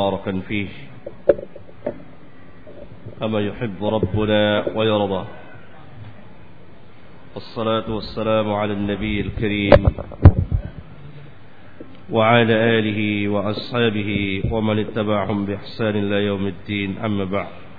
[0.00, 0.68] مباركا فيه.
[3.20, 5.24] كما يحب ربنا ويرضى.
[7.34, 9.86] والصلاة والسلام على النبي الكريم
[12.10, 16.98] وعلى آله وأصحابه ومن اتبعهم بإحسان إلى يوم الدين.
[17.04, 17.69] أما بعد.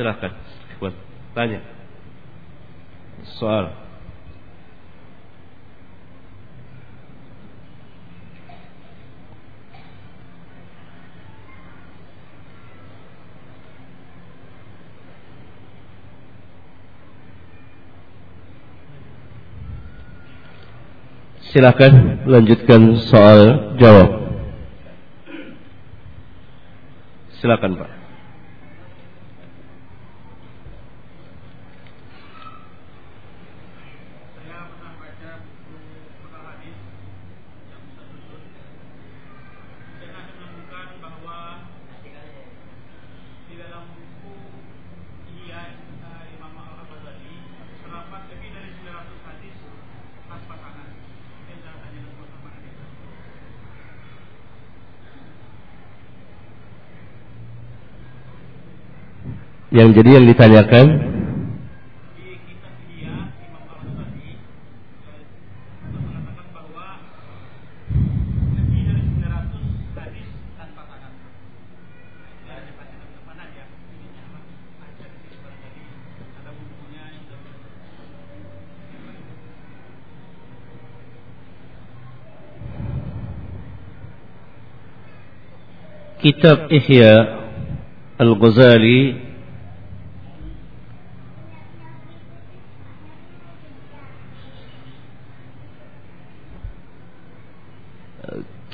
[0.00, 0.32] Silahkan
[0.80, 0.96] buat
[1.36, 1.60] tanya
[3.36, 3.68] soal.
[21.52, 24.08] Silahkan lanjutkan soal jawab.
[27.36, 27.99] Silakan Pak.
[59.80, 60.86] Yang jadi yang ditanyakan
[86.20, 87.16] Kitab Ihya
[88.20, 89.29] Al-Ghazali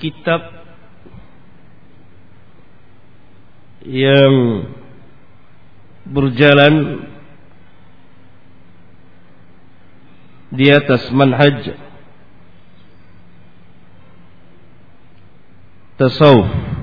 [0.07, 0.39] kitab
[3.83, 4.63] yang
[6.07, 7.03] berjalan
[10.55, 11.75] di atas manhaj
[15.99, 16.76] tasawuf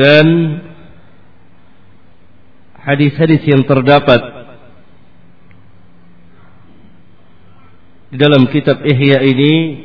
[0.00, 0.26] dan
[2.80, 4.20] hadis-hadis yang terdapat
[8.08, 9.84] di dalam kitab Ihya ini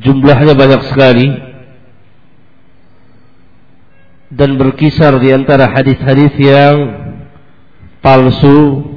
[0.00, 1.28] jumlahnya banyak sekali
[4.32, 6.76] dan berkisar di antara hadis-hadis yang
[8.00, 8.88] palsu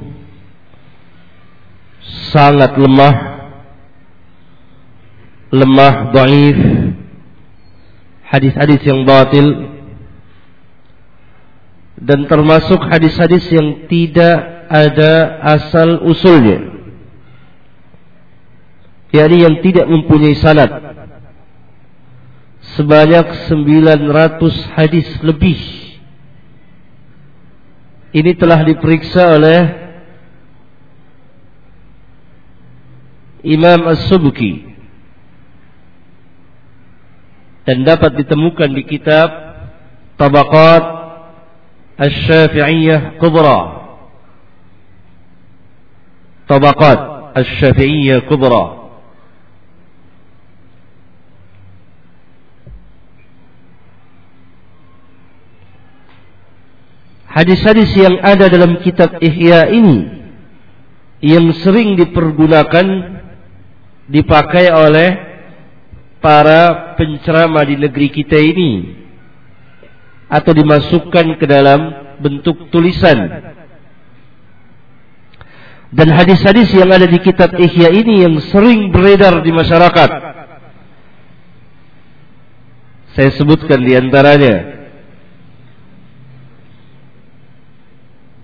[2.32, 3.16] sangat lemah
[5.54, 6.83] lemah dhaif
[8.34, 9.46] hadis-hadis yang batil
[12.02, 16.74] dan termasuk hadis-hadis yang tidak ada asal usulnya.
[19.14, 20.74] Yakni yang tidak mempunyai sanad.
[22.74, 25.62] Sebanyak 900 hadis lebih.
[28.18, 29.62] Ini telah diperiksa oleh
[33.46, 34.73] Imam As-Subki
[37.64, 39.30] dan dapat ditemukan di kitab
[40.20, 40.84] Tabaqat
[41.98, 43.60] Asy-Syafi'iyah Kubra.
[46.46, 47.00] Tabaqat
[47.40, 48.84] Asy-Syafi'iyah Kubra.
[57.34, 60.06] Hadis-hadis yang ada dalam kitab Ihya ini
[61.26, 62.86] yang sering dipergunakan
[64.06, 65.33] dipakai oleh
[66.24, 69.04] para penceramah di negeri kita ini
[70.32, 71.80] atau dimasukkan ke dalam
[72.24, 73.52] bentuk tulisan.
[75.94, 80.10] Dan hadis-hadis yang ada di kitab Ihya ini yang sering beredar di masyarakat.
[83.14, 84.82] Saya sebutkan di antaranya.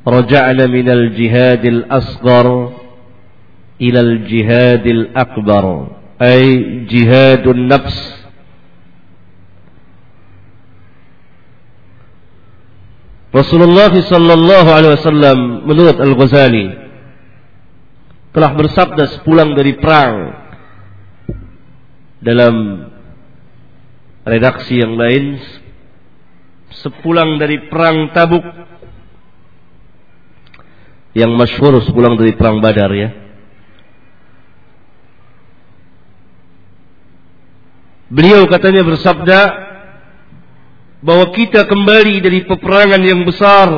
[0.06, 2.48] Raja'na minal jihadil asghar
[3.82, 6.44] ilal jihadil akbar ay
[6.92, 7.96] jihadun nafs.
[13.30, 16.68] Rasulullah sallallahu alaihi wasallam menurut Al-Ghazali
[18.34, 20.16] telah bersabda sepulang dari perang
[22.20, 22.56] dalam
[24.26, 25.40] redaksi yang lain
[26.84, 28.46] sepulang dari perang Tabuk
[31.18, 33.29] yang masyhur sepulang dari perang Badar ya.
[38.10, 39.40] Beliau katanya bersabda
[41.06, 43.70] bahwa kita kembali dari peperangan yang besar,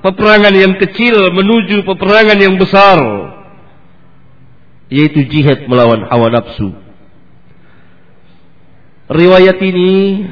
[0.00, 2.98] peperangan yang kecil menuju peperangan yang besar,
[4.88, 6.70] yaitu jihad melawan hawa nafsu.
[9.10, 10.22] Riwayat ini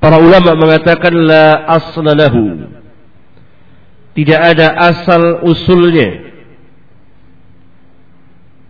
[0.00, 2.72] para ulama mengatakan la asla lahu.
[4.16, 6.24] Tidak ada asal usulnya.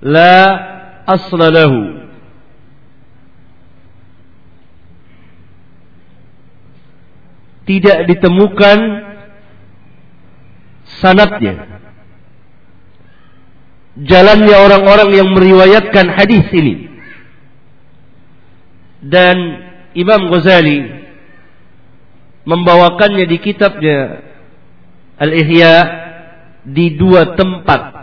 [0.02, 0.36] La
[1.06, 1.48] asla
[7.68, 8.78] tidak ditemukan
[11.04, 11.84] sanatnya.
[13.98, 16.88] Jalannya orang-orang yang meriwayatkan hadis ini.
[19.04, 19.36] Dan
[19.92, 20.80] Imam Ghazali
[22.48, 24.24] membawakannya di kitabnya
[25.20, 25.74] Al-Ihya
[26.64, 27.97] di dua tempat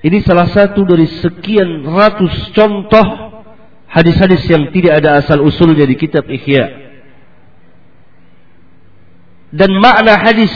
[0.00, 3.06] Ini salah satu dari sekian ratus contoh
[3.84, 6.88] hadis-hadis yang tidak ada asal usulnya di kitab Ihya.
[9.52, 10.52] Dan makna hadis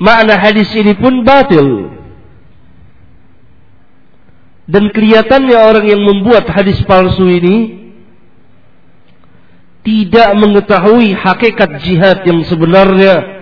[0.00, 1.92] makna hadis ini pun batil.
[4.66, 7.86] Dan kelihatannya orang yang membuat hadis palsu ini
[9.86, 13.35] tidak mengetahui hakikat jihad yang sebenarnya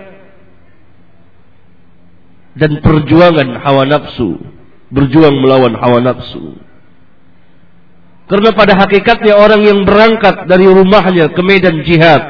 [2.54, 4.38] dan perjuangan hawa nafsu,
[4.90, 6.54] berjuang melawan hawa nafsu.
[8.24, 12.22] Karena pada hakikatnya orang yang berangkat dari rumahnya ke medan jihad,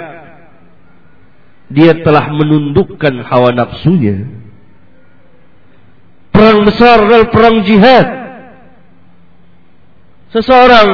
[1.70, 4.26] dia telah menundukkan hawa nafsunya.
[6.34, 8.06] Perang besar adalah perang jihad.
[10.34, 10.88] Seseorang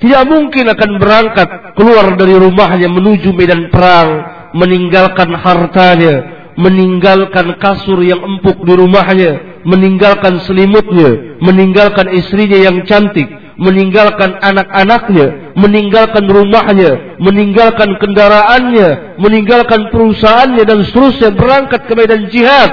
[0.00, 4.08] tidak mungkin akan berangkat keluar dari rumahnya menuju medan perang,
[4.56, 13.28] meninggalkan hartanya, meninggalkan kasur yang empuk di rumahnya, meninggalkan selimutnya, meninggalkan istrinya yang cantik,
[13.60, 22.70] meninggalkan anak-anaknya, meninggalkan rumahnya, meninggalkan kendaraannya, meninggalkan perusahaannya dan seterusnya berangkat ke medan jihad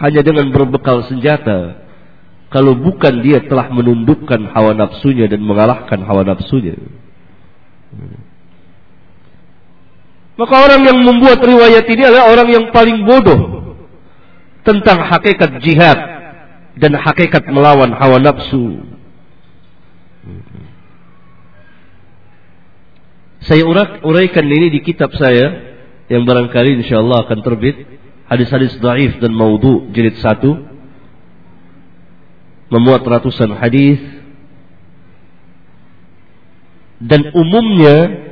[0.00, 1.80] hanya dengan berbekal senjata.
[2.52, 6.78] Kalau bukan dia telah menundukkan hawa nafsunya dan mengalahkan hawa nafsunya.
[10.34, 13.70] Maka orang yang membuat riwayat ini adalah orang yang paling bodoh
[14.66, 15.98] tentang hakikat jihad
[16.74, 18.82] dan hakikat melawan hawa nafsu.
[23.44, 23.62] Saya
[24.02, 25.76] uraikan ini di kitab saya
[26.08, 27.76] yang barangkali insyaallah akan terbit.
[28.24, 30.64] Hadis-hadis dhaif dan maudhu jilid 1
[32.72, 34.00] memuat ratusan hadis.
[37.04, 38.23] Dan umumnya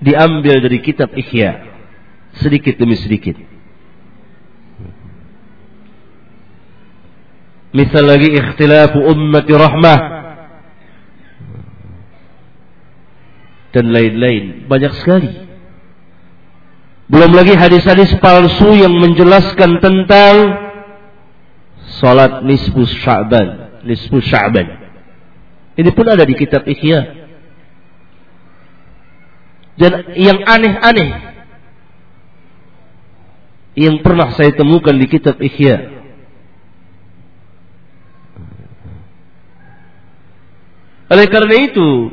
[0.00, 1.64] diambil dari kitab Ihya
[2.40, 3.36] sedikit demi sedikit.
[7.76, 10.00] Misal lagi ikhtilafu ummati rahmah
[13.76, 15.32] dan lain-lain banyak sekali.
[17.06, 20.34] Belum lagi hadis-hadis palsu yang menjelaskan tentang
[22.02, 24.66] salat nisfu Sya'ban, nisfu Sya'ban.
[25.76, 27.15] Ini pun ada di kitab Ihya
[29.76, 31.10] dan yang aneh-aneh
[33.76, 35.92] yang pernah saya temukan di kitab Ihya.
[41.06, 42.10] Oleh karena itu,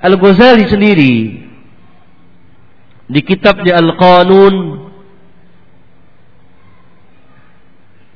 [0.00, 1.16] Al-Ghazali sendiri
[3.04, 4.84] di kitabnya Al-Qanun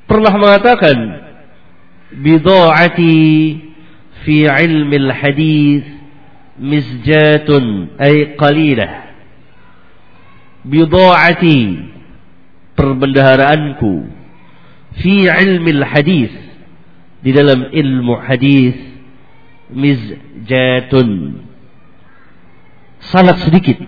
[0.08, 0.96] pernah mengatakan
[2.12, 3.16] bid'ati
[4.24, 5.97] fi ilmi al-hadis
[6.58, 9.14] mizjatun ay qalilah
[10.66, 11.58] bida'ati
[12.74, 13.92] perbendaharaanku.
[14.98, 16.34] fi ilmi hadis
[17.22, 18.74] di dalam ilmu hadis
[19.70, 21.42] mizjatun
[23.14, 23.78] sangat sedikit.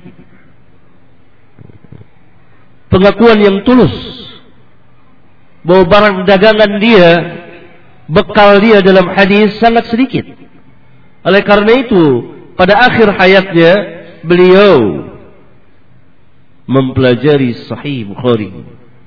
[2.91, 3.95] Pengakuan yang tulus.
[5.61, 7.11] Bahwa barang dagangan dia
[8.11, 10.27] bekal dia dalam hadis sangat sedikit.
[11.23, 12.05] Oleh karena itu
[12.61, 13.73] pada akhir hayatnya
[14.21, 15.09] beliau
[16.69, 18.53] mempelajari Sahih Bukhari.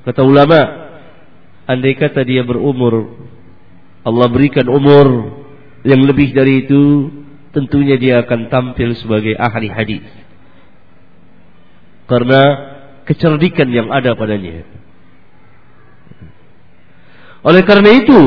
[0.09, 0.89] Kata ulama,
[1.69, 3.13] andai kata dia berumur,
[4.03, 5.39] Allah berikan umur
[5.83, 7.11] Yang lebih dari itu,
[7.51, 10.07] tentunya dia akan tampil sebagai ahli hadis.
[12.07, 12.41] Karena
[13.03, 14.63] kecerdikan yang ada padanya.
[17.43, 18.21] Oleh karena itu,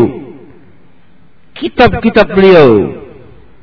[1.56, 2.68] kitab-kitab beliau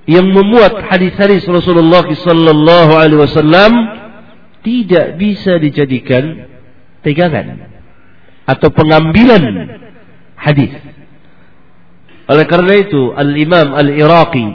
[0.04, 3.72] yang memuat hadis-hadis Rasulullah sallallahu alaihi wasallam
[4.64, 6.48] tidak bisa dijadikan
[7.04, 7.72] pegangan
[8.44, 9.44] atau pengambilan
[10.36, 10.76] hadis.
[12.28, 14.48] Oleh karena itu, Al-Imam Al-Iraqi,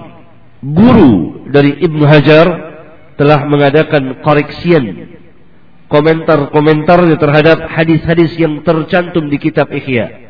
[0.64, 2.46] guru dari Ibnu Hajar,
[3.20, 5.16] telah mengadakan koreksian
[5.88, 10.27] komentar-komentarnya terhadap hadis-hadis yang tercantum di kitab Ihya.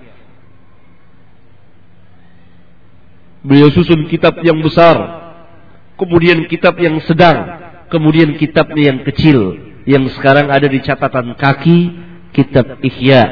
[3.47, 4.99] Beliau susun kitab yang besar,
[5.95, 7.39] kemudian kitab yang sedang,
[7.87, 9.39] kemudian kitabnya yang kecil,
[9.87, 11.79] yang sekarang ada di catatan kaki
[12.35, 13.23] kitab Ihya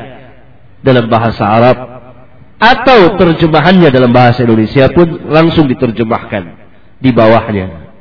[0.81, 1.77] dalam bahasa Arab
[2.57, 6.45] atau terjemahannya dalam bahasa Indonesia pun langsung diterjemahkan
[7.03, 7.93] di bawahnya.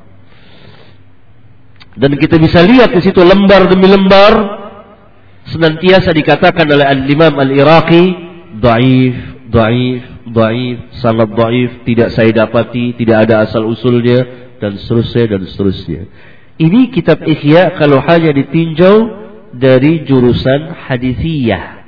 [1.95, 4.33] Dan kita bisa lihat di situ lembar demi lembar
[5.47, 8.03] senantiasa dikatakan oleh Al-Imam Al-Iraqi
[8.59, 9.15] dhaif,
[9.51, 16.01] dhaif, dhaif, sangat dhaif, tidak saya dapati, tidak ada asal usulnya dan seterusnya dan seterusnya.
[16.55, 21.83] Ini kitab Ihya kalau hanya ditinjau dari jurusan hadisiyah.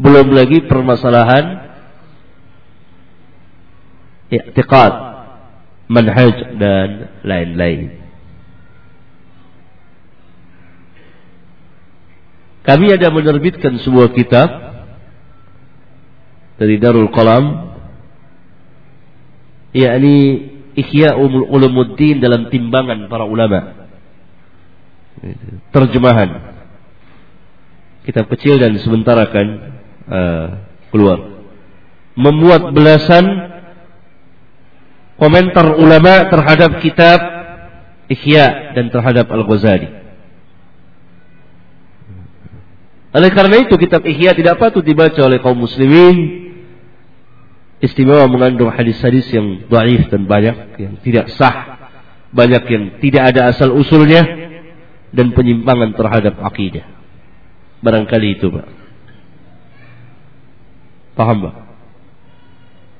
[0.00, 1.70] Belum lagi permasalahan
[4.30, 4.94] i'tiqad,
[5.90, 6.88] manhaj dan
[7.26, 8.00] lain-lain.
[12.60, 14.69] Kami ada menerbitkan sebuah kitab
[16.60, 17.72] dari Darul Qalam
[19.72, 20.16] yakni
[20.76, 21.16] Ihya
[21.50, 23.88] Ulumuddin dalam timbangan para ulama.
[25.72, 26.30] Terjemahan.
[28.04, 29.46] Kitab kecil dan sebentar akan
[30.08, 30.48] uh,
[30.94, 31.18] keluar.
[32.14, 33.24] Memuat belasan
[35.16, 37.18] komentar ulama terhadap kitab
[38.10, 40.00] Ihya dan terhadap Al-Ghazali.
[43.10, 46.39] Oleh karena itu kitab Ihya tidak patut dibaca oleh kaum muslimin.
[47.80, 51.88] Istimewa mengandung hadis-hadis yang dhaif dan banyak yang tidak sah,
[52.28, 54.20] banyak yang tidak ada asal usulnya
[55.16, 56.84] dan penyimpangan terhadap akidah.
[57.80, 58.68] Barangkali itu, Pak.
[61.16, 61.54] Paham, Pak?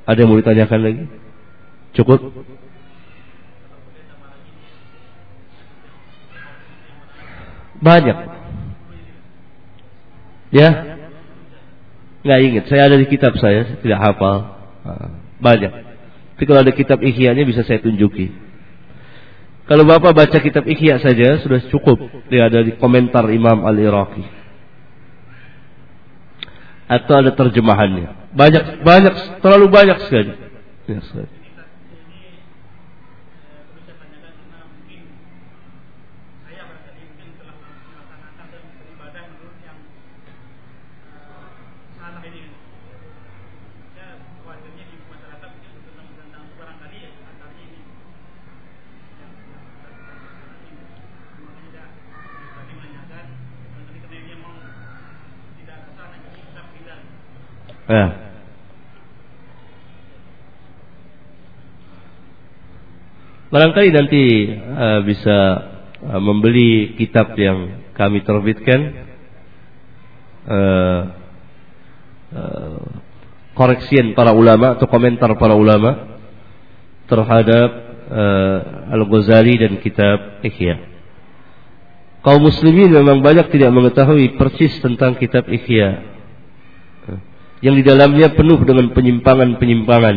[0.09, 1.05] Ada yang mau ditanyakan lagi?
[1.93, 2.21] Cukup?
[7.81, 8.19] Banyak.
[10.51, 10.69] Ya?
[12.21, 12.65] Nggak ingat.
[12.69, 14.60] Saya ada di kitab saya, tidak hafal.
[14.85, 15.73] Ah, banyak.
[16.37, 18.33] Tapi kalau ada kitab Ihya-nya bisa saya tunjuki.
[19.69, 22.01] Kalau Bapak baca kitab Ihya saja sudah cukup.
[22.33, 24.25] Dia ada di komentar Imam Al-Iraqi.
[26.91, 28.35] Atau ada terjemahannya.
[28.35, 30.33] Banyak, banyak, terlalu banyak sekali.
[57.91, 58.07] Ya.
[63.51, 64.23] Barangkali nanti
[64.55, 65.39] uh, bisa
[66.07, 69.11] uh, membeli kitab yang kami terbitkan
[70.47, 71.03] uh,
[72.31, 72.83] uh,
[73.59, 76.23] koreksian para ulama atau komentar para ulama
[77.11, 77.71] terhadap
[78.07, 78.59] uh,
[78.95, 80.79] Al-Ghazali dan kitab Ihya.
[82.23, 86.20] Kaum muslimin memang banyak tidak mengetahui persis tentang kitab Ihya
[87.61, 90.17] yang di dalamnya penuh dengan penyimpangan-penyimpangan.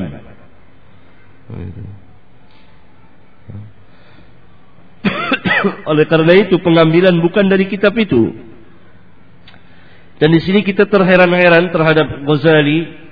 [5.91, 8.31] Oleh karena itu pengambilan bukan dari kitab itu.
[10.23, 13.03] Dan di sini kita terheran-heran terhadap Ghazali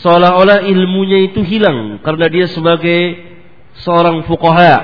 [0.00, 3.20] seolah-olah ilmunya itu hilang karena dia sebagai
[3.84, 4.76] seorang fuqaha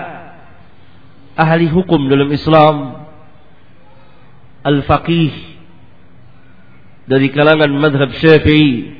[1.38, 3.06] ahli hukum dalam Islam
[4.60, 5.55] al-faqih
[7.06, 8.98] dari kalangan madhab syafi'i.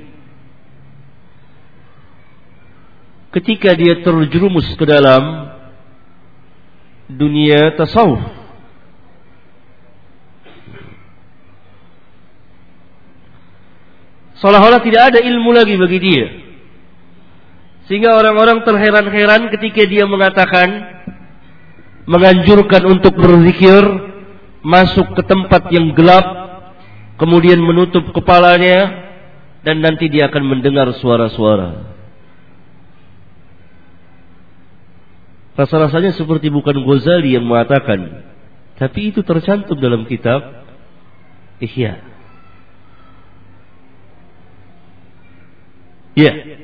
[3.35, 5.53] Ketika dia terjerumus ke dalam
[7.11, 8.23] dunia tasawuf.
[14.41, 16.27] Seolah-olah tidak ada ilmu lagi bagi dia.
[17.87, 20.69] Sehingga orang-orang terheran-heran ketika dia mengatakan
[22.07, 23.83] menganjurkan untuk berzikir
[24.63, 26.56] masuk ke tempat yang gelap
[27.17, 29.09] kemudian menutup kepalanya
[29.67, 31.97] dan nanti dia akan mendengar suara-suara.
[35.57, 38.29] Rasa-rasanya seperti bukan Ghazali yang mengatakan,
[38.77, 40.69] tapi itu tercantum dalam kitab
[41.65, 41.97] Ihya.
[46.17, 46.33] Ya.
[46.33, 46.56] Yeah.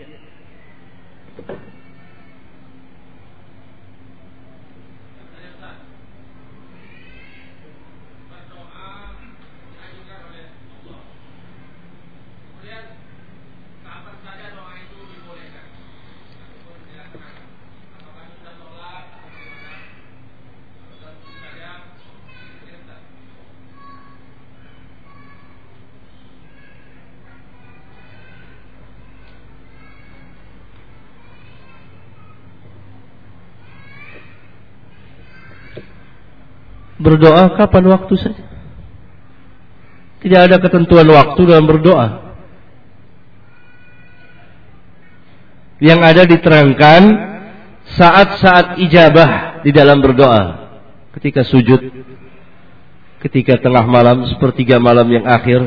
[37.02, 38.44] Berdoa kapan waktu saja.
[40.22, 42.30] Tidak ada ketentuan waktu dalam berdoa.
[45.82, 47.02] Yang ada diterangkan
[47.98, 50.70] saat-saat ijabah di dalam berdoa.
[51.18, 51.82] Ketika sujud,
[53.18, 55.58] ketika tengah malam, sepertiga malam yang akhir,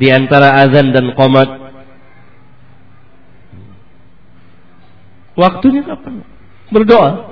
[0.00, 1.60] di antara azan dan qomat.
[5.36, 6.24] Waktunya kapan?
[6.72, 7.31] Berdoa.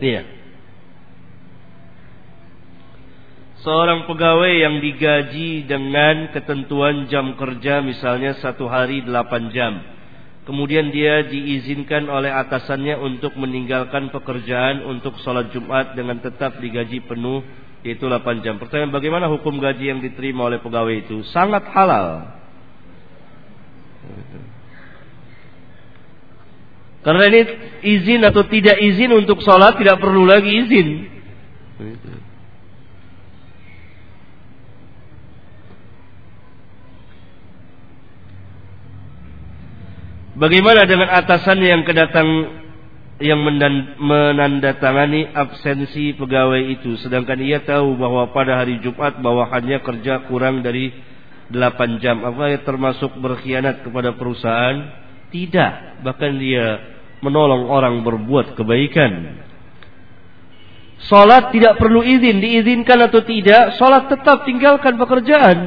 [0.00, 0.22] Iya.
[3.60, 9.72] Seorang pegawai yang digaji dengan ketentuan jam kerja misalnya satu hari delapan jam.
[10.48, 17.44] Kemudian dia diizinkan oleh atasannya untuk meninggalkan pekerjaan untuk sholat Jumat dengan tetap digaji penuh
[17.84, 18.56] yaitu 8 jam.
[18.56, 21.20] Pertanyaan bagaimana hukum gaji yang diterima oleh pegawai itu?
[21.28, 22.40] Sangat halal.
[27.00, 27.40] Karena ini
[27.80, 30.88] izin atau tidak izin untuk sholat tidak perlu lagi izin.
[40.36, 42.28] Bagaimana dengan atasan yang kedatang
[43.20, 43.44] yang
[44.00, 46.96] menandatangani absensi pegawai itu?
[47.00, 50.92] Sedangkan ia tahu bahwa pada hari Jumat bawahannya kerja kurang dari
[51.52, 52.24] 8 jam.
[52.24, 55.00] Apa termasuk berkhianat kepada perusahaan?
[55.28, 56.89] Tidak, bahkan dia
[57.20, 59.44] menolong orang berbuat kebaikan.
[61.08, 65.58] Salat tidak perlu izin, diizinkan atau tidak, salat tetap tinggalkan pekerjaan.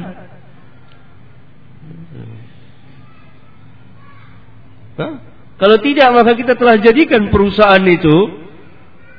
[4.94, 5.12] Hah?
[5.58, 8.46] Kalau tidak maka kita telah jadikan perusahaan itu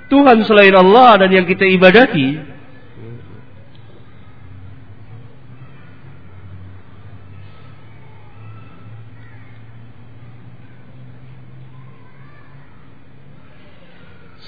[0.07, 2.54] Tuhan selain Allah dan yang kita ibadati.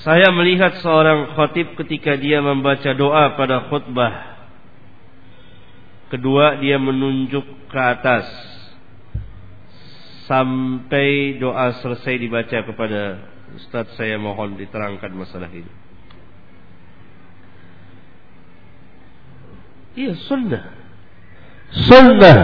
[0.07, 4.39] Saya melihat seorang khatib ketika dia membaca doa pada khutbah.
[6.07, 8.23] Kedua dia menunjuk ke atas
[10.31, 13.19] sampai doa selesai dibaca kepada
[13.59, 15.67] Ustaz saya mohon diterangkan masalah ini.
[19.99, 20.71] Iya sunnah.
[21.83, 22.39] Sunnah.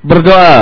[0.00, 0.56] Berdoa.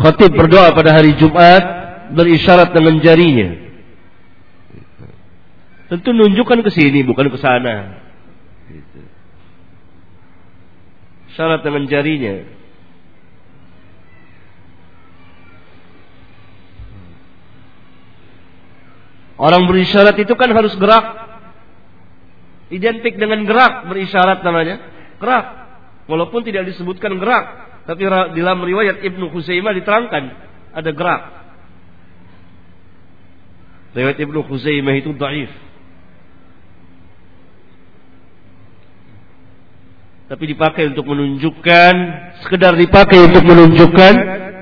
[0.00, 1.77] Khatib berdoa pada hari Jumat
[2.12, 3.68] berisyarat dengan jarinya.
[5.88, 8.04] Tentu nunjukkan ke sini bukan ke sana.
[11.32, 12.44] Syarat dengan jarinya.
[19.38, 21.30] Orang berisyarat itu kan harus gerak.
[22.68, 24.82] Identik dengan gerak berisyarat namanya.
[25.22, 25.46] Gerak.
[26.10, 27.46] Walaupun tidak disebutkan gerak.
[27.86, 28.02] Tapi
[28.36, 30.24] dalam riwayat Ibnu Khuzaimah diterangkan.
[30.74, 31.37] Ada gerak.
[33.96, 35.52] Riwayat Ibnu Khuzaimah itu dhaif.
[40.28, 41.94] Tapi dipakai untuk menunjukkan,
[42.44, 44.14] sekedar dipakai untuk menunjukkan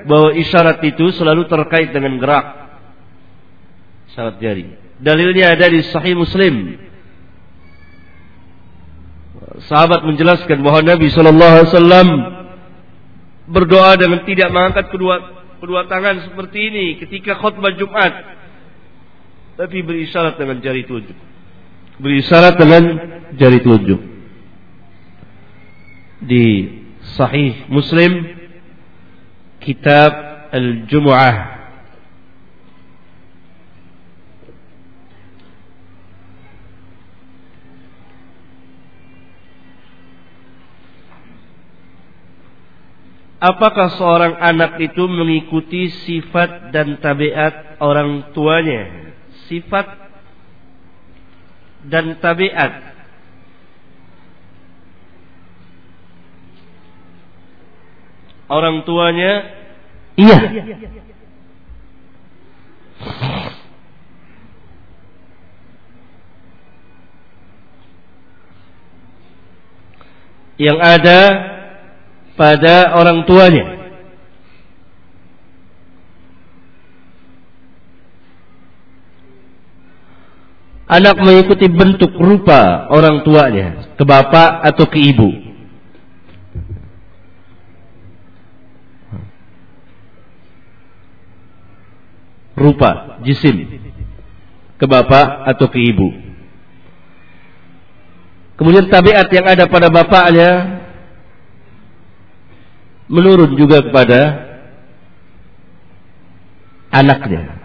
[0.07, 2.45] bahwa isyarat itu selalu terkait dengan gerak.
[4.07, 4.71] Isyarat jari.
[5.03, 6.79] Dalilnya ada di Sahih Muslim.
[9.67, 12.07] Sahabat menjelaskan bahwa Nabi Shallallahu Alaihi Wasallam
[13.51, 15.15] berdoa dengan tidak mengangkat kedua
[15.59, 18.36] kedua tangan seperti ini ketika khutbah Jumat
[19.57, 21.17] tapi berisyarat dengan jari telunjuk.
[21.97, 22.83] Berisyarat dengan
[23.33, 23.99] jari telunjuk.
[26.21, 26.45] Di
[27.17, 28.37] Sahih Muslim
[29.61, 30.11] Kitab
[30.53, 31.57] Al-Jumu'ah
[43.37, 49.06] Apakah seorang anak itu mengikuti sifat dan tabiat orang tuanya?
[49.47, 49.87] Sifat
[51.87, 52.71] dan tabiat
[58.47, 59.31] orang tuanya
[60.19, 60.37] iya.
[70.57, 71.21] Yang ada
[72.33, 73.76] pada orang tuanya.
[80.87, 85.29] Anak mengikuti bentuk rupa orang tuanya, ke bapak atau ke ibu.
[92.55, 93.67] Rupa, jisim,
[94.79, 96.07] ke bapak atau ke ibu.
[98.57, 100.81] Kemudian tabiat yang ada pada bapaknya
[103.11, 104.19] menurun juga kepada
[106.89, 107.56] anaknya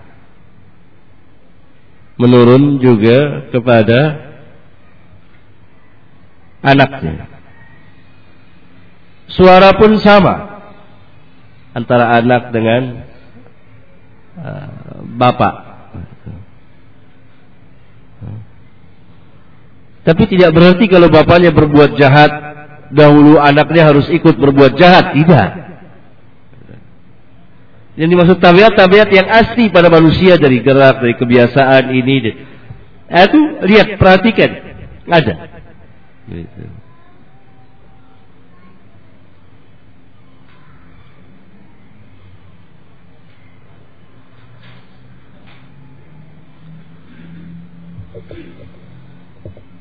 [2.22, 4.30] menurun juga kepada
[6.62, 7.26] anaknya.
[9.26, 10.62] Suara pun sama
[11.74, 12.82] antara anak dengan
[14.38, 15.54] uh, bapak.
[20.02, 22.30] Tapi tidak berarti kalau bapaknya berbuat jahat,
[22.90, 25.14] dahulu anaknya harus ikut berbuat jahat.
[25.14, 25.61] Tidak.
[27.92, 32.16] Yang dimaksud tabiat-tabiat yang asli pada manusia dari gerak, dari kebiasaan ini.
[33.12, 34.50] Itu lihat, perhatikan.
[35.04, 35.34] Ada.
[36.24, 36.64] Gitu.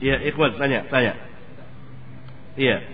[0.02, 1.14] Iya, Ikhwan, tanya, tanya.
[2.58, 2.91] Iya.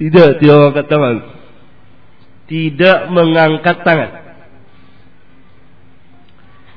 [0.00, 1.16] Tidak, tidak mengangkat tangan.
[2.48, 4.10] Tidak mengangkat tangan.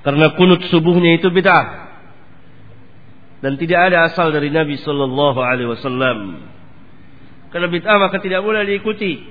[0.06, 1.86] Karena kunut subuhnya itu bid'ah.
[3.42, 6.46] Dan tidak ada asal dari Nabi sallallahu alaihi wasallam.
[7.50, 9.26] Karena bid'ah maka tidak boleh diikuti.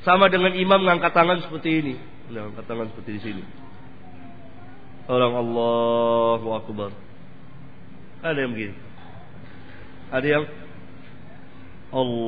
[0.00, 1.94] Sama dengan imam mengangkat tangan seperti ini.
[2.30, 3.44] Nah, angkat tangan seperti di sini.
[5.06, 6.90] Orang Allahu Akbar.
[8.22, 8.76] Ada yang begini.
[10.10, 10.44] Ada yang
[11.92, 12.26] Allahu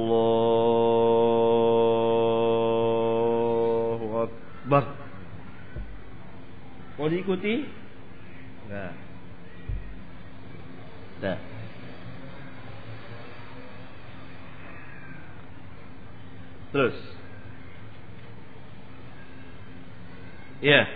[4.22, 4.84] Akbar.
[6.98, 7.66] Mau diikuti?
[8.66, 8.94] Enggak.
[11.18, 11.38] Nah.
[16.70, 16.94] Terus.
[20.62, 20.84] Ya.
[20.84, 20.86] Yeah.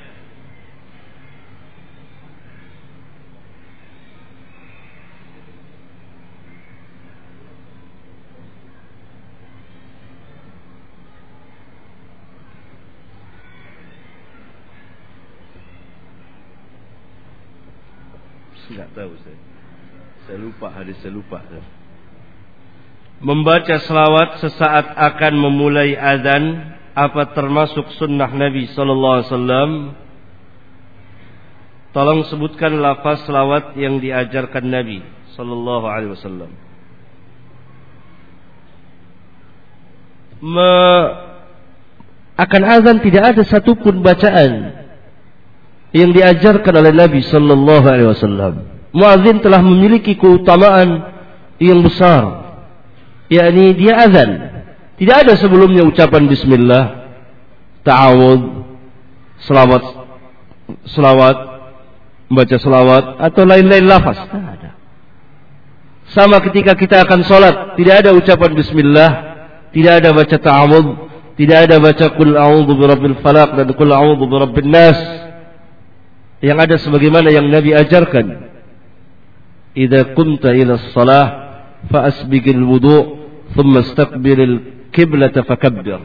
[18.73, 19.37] Tidak tahu saya.
[20.25, 21.39] Saya lupa hadis saya lupa.
[23.23, 29.71] Membaca selawat sesaat akan memulai azan apa termasuk sunnah Nabi sallallahu alaihi wasallam?
[31.93, 35.07] Tolong sebutkan lafaz selawat yang diajarkan Nabi
[35.39, 36.51] sallallahu alaihi wasallam.
[40.43, 40.75] Me
[42.35, 44.83] akan azan tidak ada satupun bacaan
[45.95, 48.72] yang diajarkan oleh Nabi sallallahu alaihi wasallam.
[48.93, 51.13] Muazin telah memiliki keutamaan
[51.57, 52.45] yang besar.
[53.33, 54.31] yakni dia azan.
[55.01, 56.85] Tidak ada sebelumnya ucapan bismillah,
[57.81, 58.43] ta'awud,
[59.49, 59.83] selawat
[60.93, 61.37] selawat
[62.29, 64.21] membaca selawat atau lain-lain lafaz.
[64.29, 64.71] Tidak ada.
[66.13, 69.11] Sama ketika kita akan sholat, tidak ada ucapan bismillah,
[69.73, 70.87] tidak ada baca ta'awud,
[71.41, 74.99] tidak ada baca kul a'udzu birabbil falaq dan kul a'udzu birabbin nas
[76.45, 78.52] yang ada sebagaimana yang Nabi ajarkan.
[80.13, 81.27] Kunta ila shalah
[81.89, 83.03] fa asbiqil wudu'
[83.57, 86.01] thumma istaqbilil qiblata fakabbir.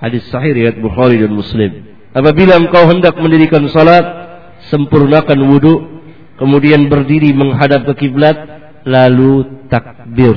[0.00, 1.94] Hadis sahih riwayat Bukhari dan Muslim.
[2.12, 4.04] Apabila engkau hendak mendirikan salat,
[4.72, 5.74] sempurnakan wudu,
[6.40, 8.36] kemudian berdiri menghadap ke kiblat,
[8.82, 10.34] lalu takbir.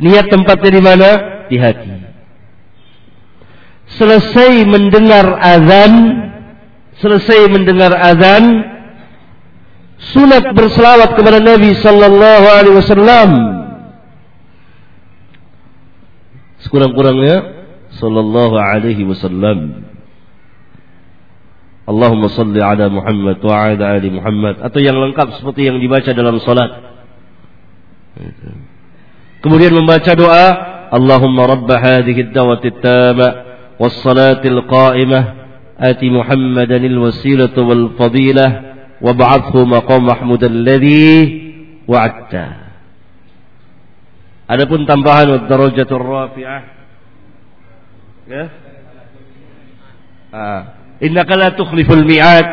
[0.00, 1.08] Niat tempatnya di mana?
[1.46, 2.06] Di hati
[3.94, 6.25] selesai mendengar azan,
[7.00, 8.44] selesai mendengar azan,
[10.16, 13.30] sunat berselawat kepada Nabi sallallahu alaihi wasallam.
[16.64, 17.36] Sekurang-kurangnya
[18.00, 19.86] sallallahu alaihi wasallam.
[21.86, 26.42] Allahumma salli ala Muhammad wa ala ali Muhammad atau yang lengkap seperti yang dibaca dalam
[26.42, 26.82] salat.
[29.38, 30.46] Kemudian membaca doa,
[30.90, 33.30] Allahumma rabb hadhihi ad-dawati at-tamah
[33.78, 35.45] was-salati al-qa'imah
[35.78, 38.50] Muhammadan al-wasilata wal fadilah
[39.04, 41.16] wab'athhu maqam mahmud alladhi
[41.84, 42.44] wa'adta.
[44.46, 46.62] Adapun tambahan wa darajatur rafi'ah
[48.30, 48.44] ya.
[50.32, 50.60] Ah,
[51.00, 52.46] innaka la tukhliful mi'ad.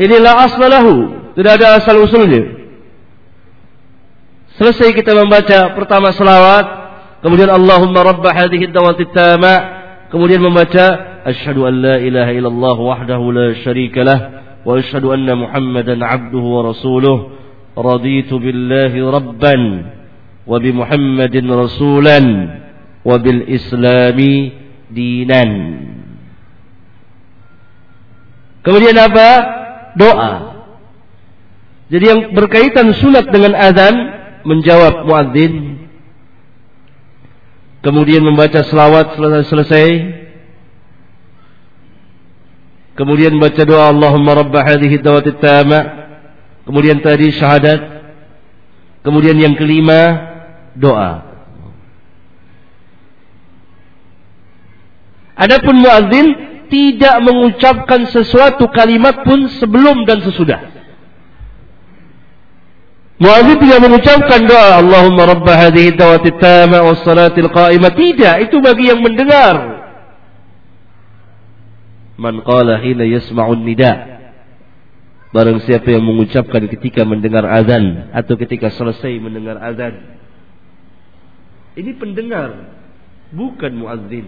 [0.00, 0.92] Inilah aslahu,
[1.36, 2.60] tidak ada asal usulnya.
[4.56, 6.66] Selesai kita membaca pertama selawat,
[7.24, 9.54] kemudian Allahumma rabb hadhihi ad-dawati tama,
[10.12, 11.09] kemudian membaca
[12.84, 14.20] wahdahu la syarika lah
[14.64, 17.18] wa asyhadu anna Muhammadan abduhu wa rasuluh
[17.76, 19.62] raditu billahi rabban
[20.44, 22.26] wa bi Muhammadin rasulan
[23.04, 24.52] wa bil islami
[24.92, 25.50] dinan.
[28.60, 29.28] Kemudian apa?
[29.96, 30.32] Doa.
[31.88, 33.94] Jadi yang berkaitan sunat dengan azan
[34.44, 35.80] menjawab muadzin
[37.80, 39.86] kemudian membaca selawat selesai selesai
[43.00, 45.80] kemudian baca doa Allahumma rabb hadhihi dawati tama
[46.68, 47.80] kemudian tadi syahadat
[49.00, 50.28] kemudian yang kelima
[50.76, 51.32] doa
[55.40, 56.36] Adapun muadzin
[56.68, 60.60] tidak mengucapkan sesuatu kalimat pun sebelum dan sesudah
[63.20, 67.92] Muadzin tidak mengucapkan doa Allahumma rabb hadhihi dawati tama was salatil qa'imah.
[67.92, 69.79] Tidak, itu bagi yang mendengar.
[72.20, 74.20] Man qala hina yasma'un nida.
[75.32, 80.20] Barang siapa yang mengucapkan ketika mendengar azan atau ketika selesai mendengar azan.
[81.80, 82.76] Ini pendengar,
[83.32, 84.26] bukan muadzin.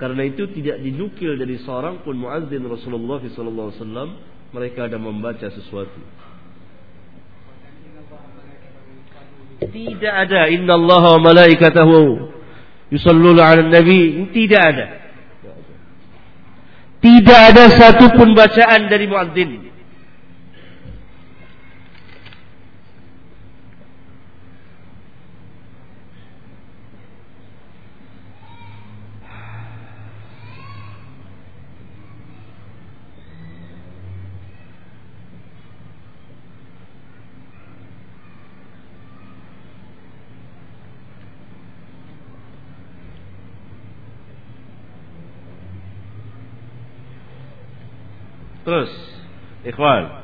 [0.00, 4.16] Karena itu tidak dinukil dari seorang pun muadzin Rasulullah wasallam
[4.50, 6.00] mereka ada membaca sesuatu.
[9.60, 12.39] Tidak ada inna Allah wa malaikatahu
[12.90, 14.86] yusalluna 'alan nabi, tidak ada.
[17.00, 19.69] Tidak ada satupun bacaan dari muadzin.
[48.70, 48.94] Terus,
[49.66, 50.19] ikhwan.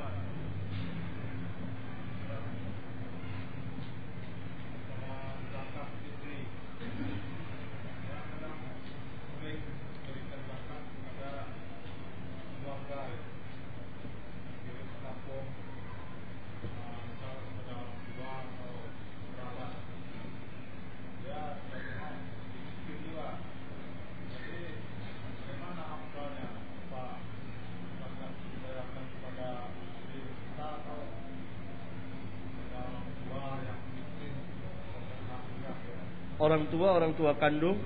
[36.40, 37.79] Orang tua, orang tua kandung.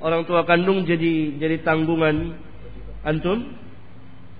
[0.00, 2.36] Orang tua kandung jadi jadi tanggungan
[3.04, 3.52] antum.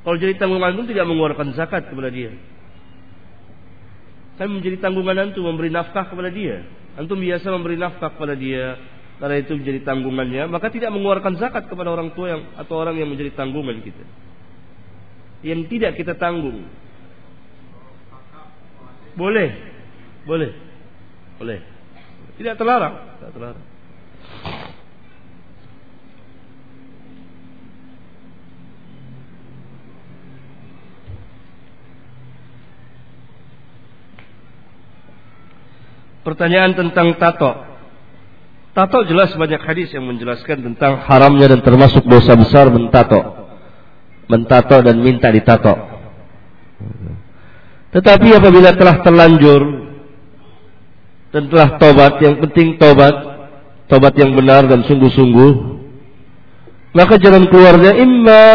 [0.01, 2.33] Kalau jadi tanggungan antum tidak mengeluarkan zakat kepada dia.
[4.41, 6.65] Kan menjadi tanggungan antum memberi nafkah kepada dia.
[6.97, 8.81] Antum biasa memberi nafkah kepada dia
[9.21, 13.05] karena itu menjadi tanggungannya, maka tidak mengeluarkan zakat kepada orang tua yang atau orang yang
[13.13, 14.01] menjadi tanggungan kita.
[15.45, 16.65] Yang tidak kita tanggung.
[19.13, 19.53] Boleh.
[20.25, 20.57] Boleh.
[21.37, 21.61] Boleh.
[22.41, 23.65] Tidak terlarang, tidak terlarang.
[36.25, 37.53] Pertanyaan tentang tato.
[38.73, 43.53] Tato jelas banyak hadis yang menjelaskan tentang haramnya dan termasuk dosa besar mentato.
[44.33, 45.77] Mentato dan minta ditato.
[47.93, 49.80] Tetapi apabila telah terlanjur
[51.31, 53.15] dan telah tobat, yang penting tobat,
[53.87, 55.53] tobat yang benar dan sungguh-sungguh,
[56.91, 58.47] maka jalan keluarnya imma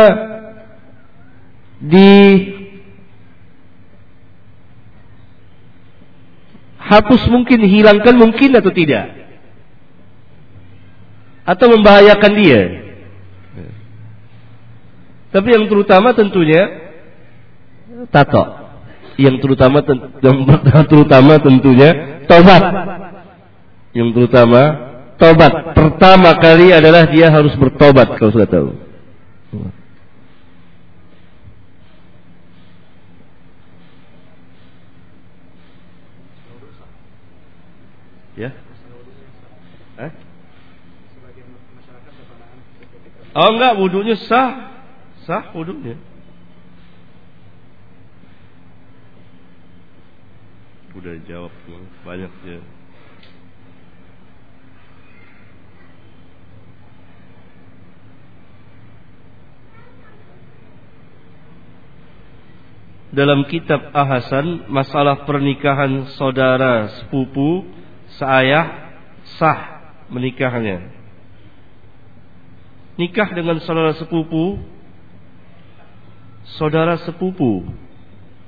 [1.79, 2.11] di
[6.83, 9.23] hapus mungkin, hilangkan mungkin atau tidak.
[11.45, 12.61] Atau membahayakan dia.
[15.31, 16.63] Tapi yang terutama tentunya
[18.11, 18.64] tato
[19.15, 19.79] yang terutama
[20.25, 22.63] yang terutama tentunya tobat.
[23.95, 24.61] Yang terutama
[25.15, 25.53] tobat.
[25.75, 28.69] Pertama kali adalah dia harus bertobat kalau sudah tahu.
[38.35, 38.51] Ya.
[39.95, 40.11] Eh?
[43.31, 44.75] Oh enggak, wudhunya sah.
[45.23, 46.14] Sah wudhunya.
[50.95, 51.51] Udah jawab
[52.07, 52.59] banyak ya.
[63.15, 67.63] dalam kitab Ahasan masalah pernikahan saudara sepupu
[68.19, 68.91] seayah
[69.39, 69.59] sah
[70.11, 70.91] menikahnya.
[72.99, 74.59] Nikah dengan saudara sepupu
[76.59, 77.63] saudara sepupu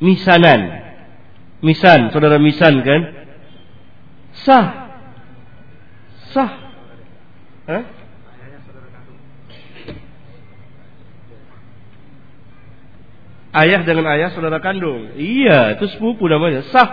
[0.03, 0.86] misanan.
[1.61, 3.01] Misan, saudara misan kan?
[4.45, 4.67] Sah.
[6.33, 6.51] Sah.
[7.67, 7.83] Hah?
[13.57, 15.17] ayah dengan ayah saudara kandung.
[15.17, 16.61] Iya, itu sepupu namanya.
[16.69, 16.89] Sah.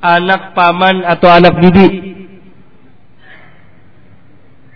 [0.00, 1.88] Anak paman atau anak bibi.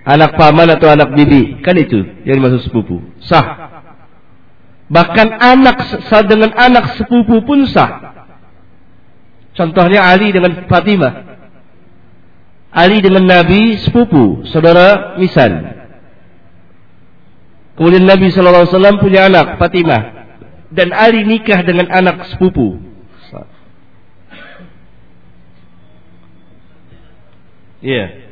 [0.05, 1.61] Anak paman atau anak bibi.
[1.65, 3.01] Kan itu yang dimaksud sepupu.
[3.25, 3.80] Sah.
[4.91, 5.77] Bahkan anak
[6.27, 8.27] dengan anak sepupu pun sah.
[9.55, 11.31] Contohnya Ali dengan Fatimah.
[12.75, 15.79] Ali dengan Nabi sepupu, saudara misan.
[17.79, 20.03] Kemudian Nabi SAW punya anak, Fatimah.
[20.71, 22.79] Dan Ali nikah dengan anak sepupu.
[27.81, 27.97] Iya.
[27.97, 28.30] Yeah.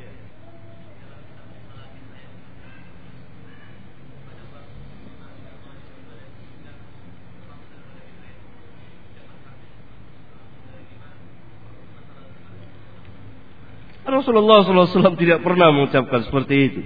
[14.08, 16.80] Rasulullah SAW tidak pernah mengucapkan seperti itu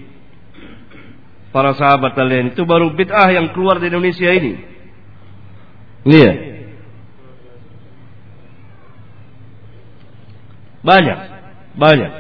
[1.53, 4.53] para sahabat kalian itu baru bid'ah yang keluar di Indonesia ini.
[6.09, 6.33] Iya.
[10.83, 11.19] Banyak,
[11.79, 12.13] banyak.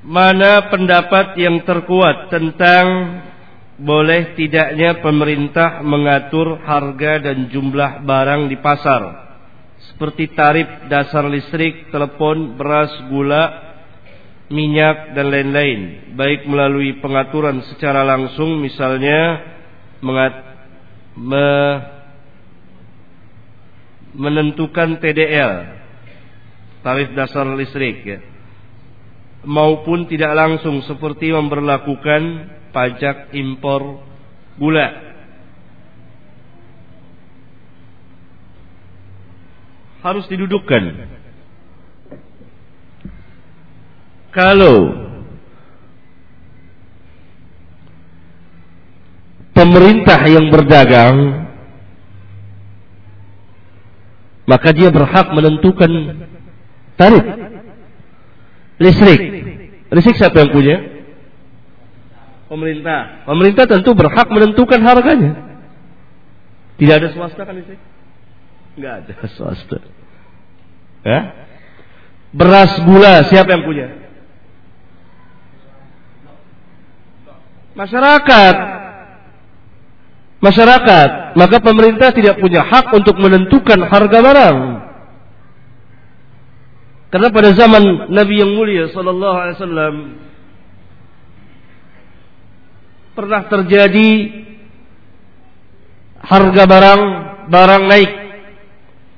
[0.00, 3.20] Mana pendapat yang terkuat tentang
[3.76, 9.28] boleh tidaknya pemerintah mengatur harga dan jumlah barang di pasar?
[9.92, 13.44] Seperti tarif dasar listrik, telepon, beras, gula,
[14.48, 16.12] minyak dan lain-lain.
[16.16, 19.52] Baik melalui pengaturan secara langsung misalnya
[20.00, 20.32] mengat,
[21.20, 21.48] me,
[24.16, 25.52] menentukan TDL
[26.80, 28.29] tarif dasar listrik ya
[29.44, 32.22] maupun tidak langsung seperti memperlakukan
[32.70, 34.04] pajak impor
[34.60, 34.88] gula.
[40.00, 41.12] Harus didudukkan.
[44.30, 44.78] Kalau
[49.52, 51.16] pemerintah yang berdagang
[54.46, 55.90] maka dia berhak menentukan
[56.94, 57.49] tarif
[58.80, 59.20] listrik.
[59.92, 60.76] Listrik siapa yang punya?
[62.50, 63.28] Pemerintah.
[63.28, 65.32] Pemerintah tentu berhak menentukan harganya.
[66.80, 67.78] Tidak ada swasta kan listrik?
[68.74, 69.78] Enggak ada swasta.
[71.04, 71.20] Ya?
[72.32, 73.86] Beras gula siapa yang punya?
[77.74, 78.56] Masyarakat.
[80.40, 81.08] Masyarakat.
[81.36, 84.56] Maka pemerintah tidak punya hak untuk menentukan harga barang.
[87.10, 89.94] Karena pada zaman Nabi yang mulia sallallahu alaihi wasallam
[93.18, 94.10] pernah terjadi
[96.22, 97.02] harga barang
[97.50, 98.10] barang naik.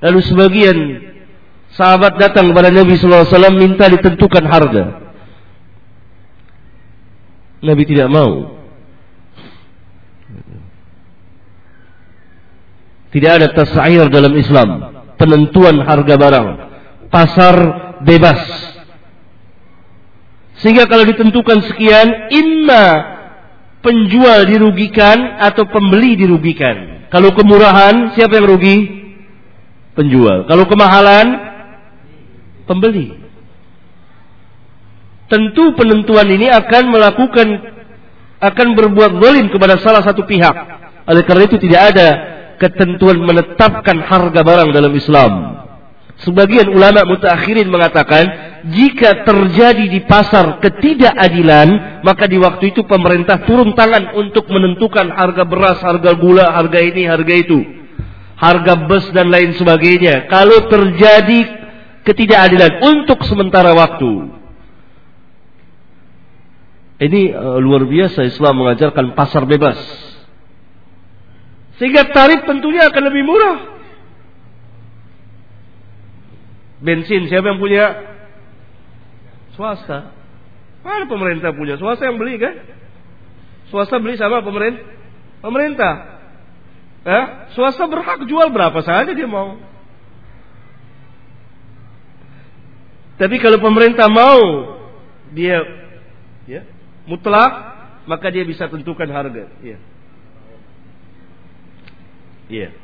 [0.03, 0.79] Lalu sebagian
[1.77, 4.85] sahabat datang kepada Nabi sallallahu alaihi wasallam minta ditentukan harga.
[7.63, 8.59] Nabi tidak mau.
[13.13, 14.69] Tidak ada tasair dalam Islam.
[15.21, 16.47] Penentuan harga barang.
[17.13, 17.57] Pasar
[18.03, 18.41] bebas
[20.63, 22.87] sehingga kalau ditentukan sekian imma
[23.83, 27.11] penjual dirugikan atau pembeli dirugikan.
[27.11, 28.79] Kalau kemurahan, siapa yang rugi?
[29.93, 30.49] Penjual.
[30.49, 31.27] Kalau kemahalan,
[32.65, 33.21] pembeli.
[35.29, 37.49] Tentu penentuan ini akan melakukan
[38.43, 40.55] akan berbuat zalim kepada salah satu pihak.
[41.11, 42.09] Oleh karena itu tidak ada
[42.57, 45.33] ketentuan menetapkan harga barang dalam Islam.
[46.21, 53.75] Sebagian ulama mutakhirin mengatakan jika terjadi di pasar ketidakadilan, maka di waktu itu pemerintah turun
[53.75, 57.59] tangan untuk menentukan harga beras, harga gula, harga ini, harga itu.
[58.39, 60.31] Harga bus dan lain sebagainya.
[60.31, 61.41] Kalau terjadi
[62.07, 64.43] ketidakadilan untuk sementara waktu.
[67.03, 69.79] Ini uh, luar biasa Islam mengajarkan pasar bebas.
[71.83, 73.72] Sehingga tarif tentunya akan lebih murah.
[76.83, 77.87] Bensin siapa yang punya?
[79.55, 80.11] Swasta.
[80.83, 81.79] Mana pemerintah punya?
[81.79, 82.59] Swasta yang beli kan?
[83.71, 84.83] Swasta beli sama pemerintah?
[85.39, 85.95] Pemerintah.
[87.07, 87.25] Eh?
[87.55, 89.59] Swasta berhak jual berapa saja dia mau.
[93.15, 94.43] Tapi kalau pemerintah mau
[95.31, 95.63] dia
[96.51, 96.67] ya,
[97.07, 97.53] mutlak,
[98.11, 99.47] maka dia bisa tentukan harga.
[99.63, 99.79] Iya.
[102.51, 102.82] Iya.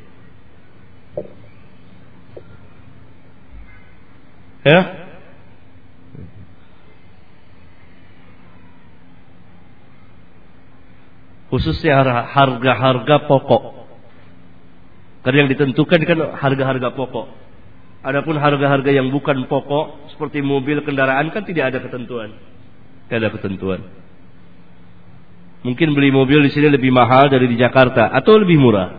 [4.69, 4.81] Ya.
[11.49, 13.63] Khususnya harga-harga pokok.
[15.25, 17.27] Karena yang ditentukan kan harga-harga pokok.
[18.05, 22.37] Adapun harga-harga yang bukan pokok seperti mobil, kendaraan kan tidak ada ketentuan.
[23.09, 23.81] Tidak ada ketentuan.
[25.65, 28.89] Mungkin beli mobil di sini lebih mahal dari di Jakarta atau lebih murah.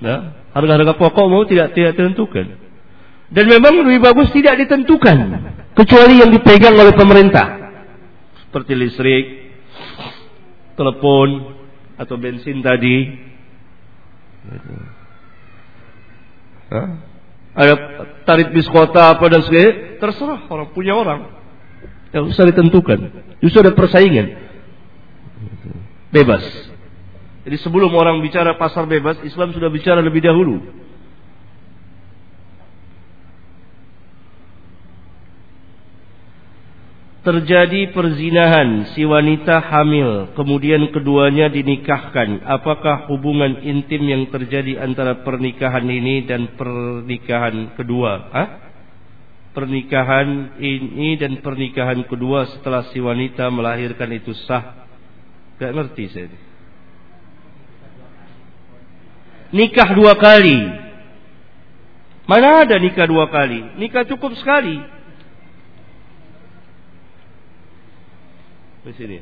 [0.00, 2.46] Nah, harga-harga pokok mau tidak tidak ditentukan.
[3.30, 5.18] Dan memang lebih bagus tidak ditentukan
[5.78, 7.46] kecuali yang dipegang oleh pemerintah.
[8.46, 9.24] Seperti listrik,
[10.74, 11.54] telepon
[11.94, 12.96] atau bensin tadi.
[16.74, 16.88] Hah?
[17.50, 17.74] Ada
[18.26, 21.20] tarif bis kota apa dan sebagainya, terserah orang punya orang.
[22.10, 22.98] Yang usah ditentukan.
[23.38, 24.26] Justru ada persaingan.
[26.10, 26.69] Bebas.
[27.50, 30.62] Jadi sebelum orang bicara pasar bebas, Islam sudah bicara lebih dahulu.
[37.26, 42.46] Terjadi perzinahan si wanita hamil, kemudian keduanya dinikahkan.
[42.46, 48.30] Apakah hubungan intim yang terjadi antara pernikahan ini dan pernikahan kedua?
[48.30, 48.48] Hah?
[49.50, 54.86] pernikahan ini dan pernikahan kedua setelah si wanita melahirkan itu sah.
[55.58, 56.49] Gak ngerti saya.
[59.50, 60.58] Nikah dua kali.
[62.30, 63.74] Mana ada nikah dua kali?
[63.74, 64.78] Nikah cukup sekali.
[68.86, 69.18] Di sini.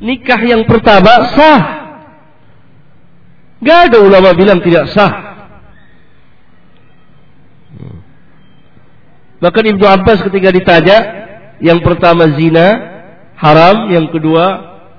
[0.00, 1.62] Nikah yang pertama sah.
[3.60, 5.30] Gak ada ulama bilang tidak sah.
[9.40, 10.98] Bahkan Ibnu Abbas ketika ditanya,
[11.64, 12.89] yang pertama zina
[13.40, 14.44] haram, yang kedua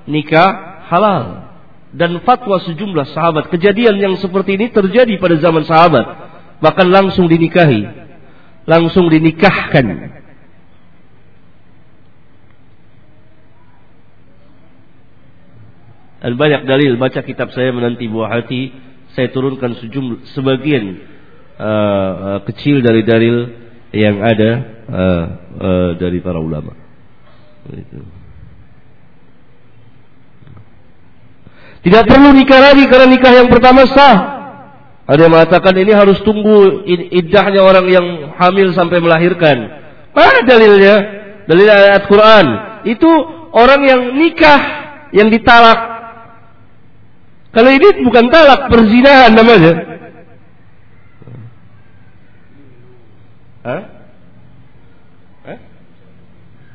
[0.10, 1.54] nikah halal.
[1.92, 3.52] Dan fatwa sejumlah sahabat.
[3.52, 6.06] Kejadian yang seperti ini terjadi pada zaman sahabat.
[6.64, 7.84] Bahkan langsung dinikahi.
[8.64, 9.86] Langsung dinikahkan.
[16.22, 18.70] Dan banyak dalil baca kitab saya menanti buah hati
[19.18, 20.86] saya turunkan sejumlah sebagian
[21.58, 23.50] uh, uh, kecil dari dalil
[23.92, 24.52] yang ada
[24.88, 25.26] uh,
[25.60, 26.78] uh, dari para ulama.
[31.82, 34.18] Tidak perlu nikah lagi karena nikah yang pertama sah.
[35.10, 38.06] Ada yang mengatakan ini harus tunggu iddahnya orang yang
[38.38, 39.58] hamil sampai melahirkan.
[40.14, 40.96] Mana dalilnya?
[41.50, 42.46] Dalil ayat Quran.
[42.86, 43.10] Itu
[43.52, 44.62] orang yang nikah
[45.12, 45.92] yang ditalak
[47.52, 49.74] kalau ini bukan talak, perzinahan namanya.
[53.62, 53.82] Hah?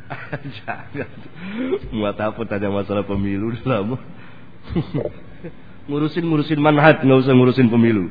[0.63, 1.11] Jangan.
[1.91, 3.99] Muat apa tanya masalah pemilu lama.
[5.89, 8.11] ngurusin ngurusin manhat, nggak usah ngurusin pemilu.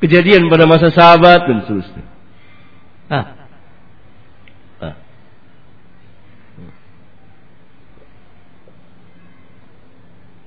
[0.02, 2.02] Kejadian pada masa sahabat dan seterusnya.
[3.06, 3.41] Ah,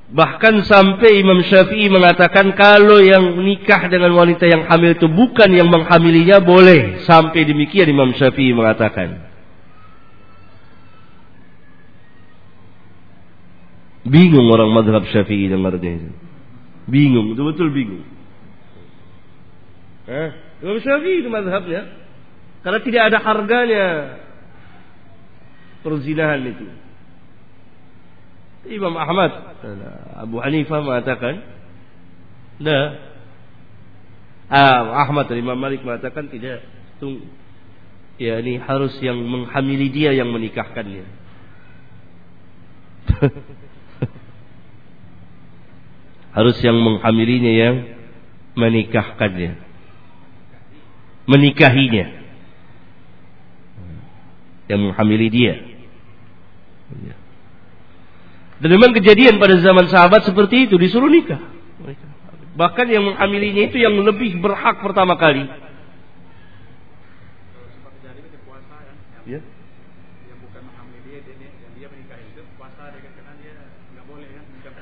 [0.04, 5.72] Bahkan sampai Imam Syafi'i mengatakan kalau yang nikah dengan wanita yang hamil itu bukan yang
[5.72, 7.00] menghamilinya boleh.
[7.08, 9.32] Sampai demikian Imam Syafi'i mengatakan.
[14.04, 16.10] Bingung orang madhab Syafi'i dengarnya itu.
[16.84, 18.04] Bingung, betul-betul bingung.
[20.04, 20.30] Eh,
[20.60, 21.88] Imam Syafi'i itu madhabnya.
[22.60, 23.86] Karena tidak ada harganya
[25.80, 26.83] perzinahan itu.
[28.68, 29.32] Imam Ahmad.
[30.16, 31.44] Abu Hanifah mengatakan
[32.54, 32.96] nah
[34.46, 36.64] ah, Ahmad dan Imam Malik mengatakan tidak.
[37.02, 37.26] Tung
[38.16, 41.04] ya ini harus yang menghamili dia yang menikahkannya.
[46.34, 47.94] Harus yang menghamilinya yang
[48.58, 49.54] menikahkannya.
[51.30, 52.06] Menikahinya.
[54.66, 55.54] Yang menghamili dia
[58.62, 61.40] dan memang kejadian pada zaman sahabat seperti itu disuruh nikah
[62.54, 65.46] bahkan yang menghamilinya itu yang lebih berhak pertama kali
[69.26, 69.40] ya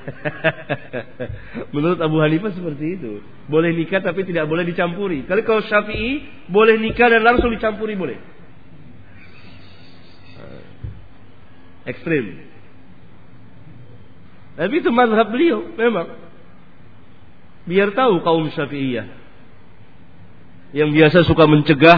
[1.73, 3.23] Menurut Abu Hanifah seperti itu.
[3.47, 5.23] Boleh nikah tapi tidak boleh dicampuri.
[5.27, 8.19] Kali kalau Syafi'i boleh nikah dan langsung dicampuri boleh.
[11.83, 12.52] Ekstrim.
[14.53, 16.13] Tapi itu mazhab beliau memang.
[17.63, 19.07] Biar tahu kaum Syafi'iyah.
[20.73, 21.97] Yang biasa suka mencegah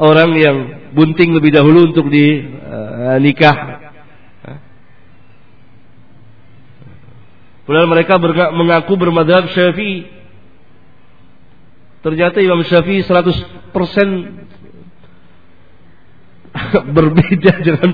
[0.00, 0.56] orang yang
[0.96, 3.80] bunting lebih dahulu untuk dinikah uh,
[7.62, 8.18] Padahal mereka
[8.50, 10.04] mengaku bermadhab syafi'i.
[12.02, 13.70] Ternyata Imam Syafi'i 100%
[16.96, 17.90] berbeda dengan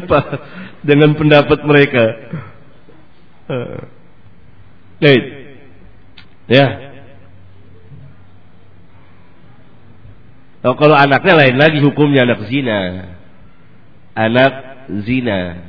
[0.81, 2.05] dengan pendapat mereka.
[4.99, 5.25] Baik.
[6.49, 6.67] Ya.
[10.65, 12.81] Oh, kalau anaknya lain lagi hukumnya anak zina.
[14.13, 14.53] Anak
[15.07, 15.69] zina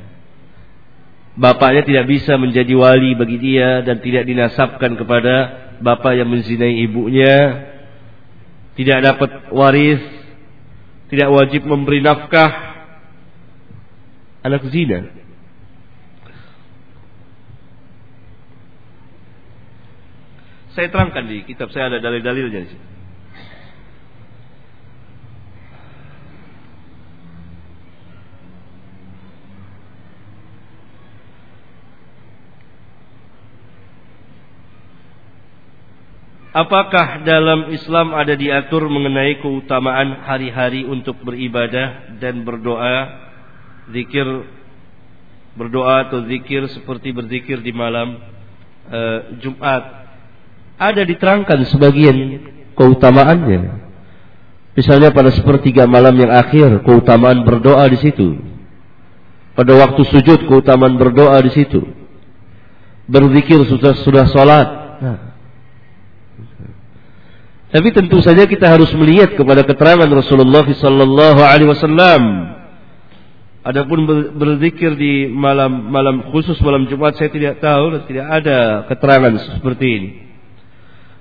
[1.40, 5.34] bapaknya tidak bisa menjadi wali bagi dia dan tidak dinasabkan kepada
[5.80, 7.64] bapak yang menzinai ibunya
[8.74, 10.02] tidak dapat waris
[11.08, 12.50] tidak wajib memberi nafkah
[14.42, 15.19] anak zina
[20.80, 22.88] saya terangkan di kitab saya ada dalil-dalilnya di sini
[36.50, 43.06] Apakah dalam Islam ada diatur mengenai keutamaan hari-hari untuk beribadah dan berdoa,
[43.94, 44.26] zikir
[45.54, 48.18] berdoa atau zikir seperti berzikir di malam
[48.90, 49.99] uh, Jumat?
[50.80, 52.16] Ada diterangkan sebagian
[52.72, 53.84] keutamaannya.
[54.72, 58.40] Misalnya pada sepertiga malam yang akhir, keutamaan berdoa di situ.
[59.52, 61.84] Pada waktu sujud, keutamaan berdoa di situ.
[63.04, 64.68] Berzikir sudah sudah sholat.
[65.04, 65.18] Nah,
[67.70, 72.22] tapi tentu saja kita harus melihat kepada keterangan Rasulullah sallallahu alaihi wasallam.
[73.62, 79.86] Adapun berzikir di malam malam khusus malam Jumat saya tidak tahu tidak ada keterangan seperti
[79.86, 80.29] ini.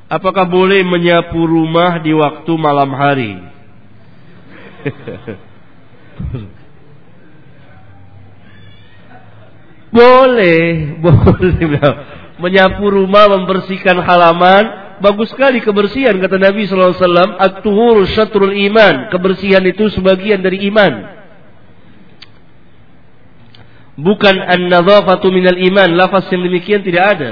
[0.09, 3.37] Apakah boleh menyapu rumah di waktu malam hari?
[9.93, 11.61] boleh, boleh.
[12.41, 19.07] Menyapu rumah, membersihkan halaman bagus sekali kebersihan kata Nabi sallallahu alaihi wasallam at-tuhur syatrul iman
[19.07, 21.07] kebersihan itu sebagian dari iman
[23.95, 27.31] bukan an-nadzafatu minal iman lafaz yang demikian tidak ada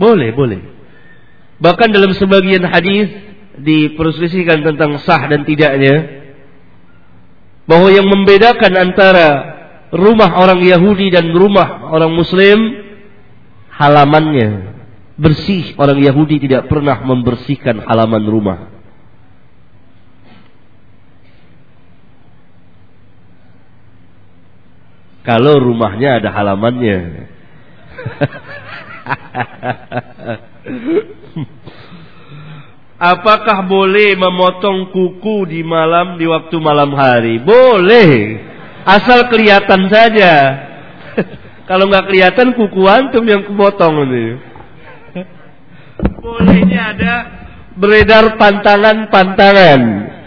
[0.00, 0.62] boleh boleh.
[1.62, 3.08] Bahkan dalam sebagian hadis
[3.54, 6.26] diperselisihkan tentang sah dan tidaknya
[7.64, 9.28] bahwa yang membedakan antara
[9.94, 12.58] rumah orang Yahudi dan rumah orang Muslim
[13.70, 14.74] halamannya.
[15.14, 18.58] Bersih orang Yahudi tidak pernah membersihkan halaman rumah.
[25.24, 27.30] Kalau rumahnya ada halamannya
[33.12, 37.36] Apakah boleh memotong kuku di malam di waktu malam hari?
[37.42, 38.40] Boleh.
[38.84, 40.32] Asal kelihatan saja.
[41.68, 44.40] Kalau nggak kelihatan kuku antum yang kepotong ini.
[46.20, 47.14] Bolehnya ada
[47.76, 49.80] beredar pantangan-pantangan.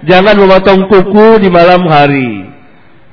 [0.05, 2.46] Jangan memotong kuku di malam hari.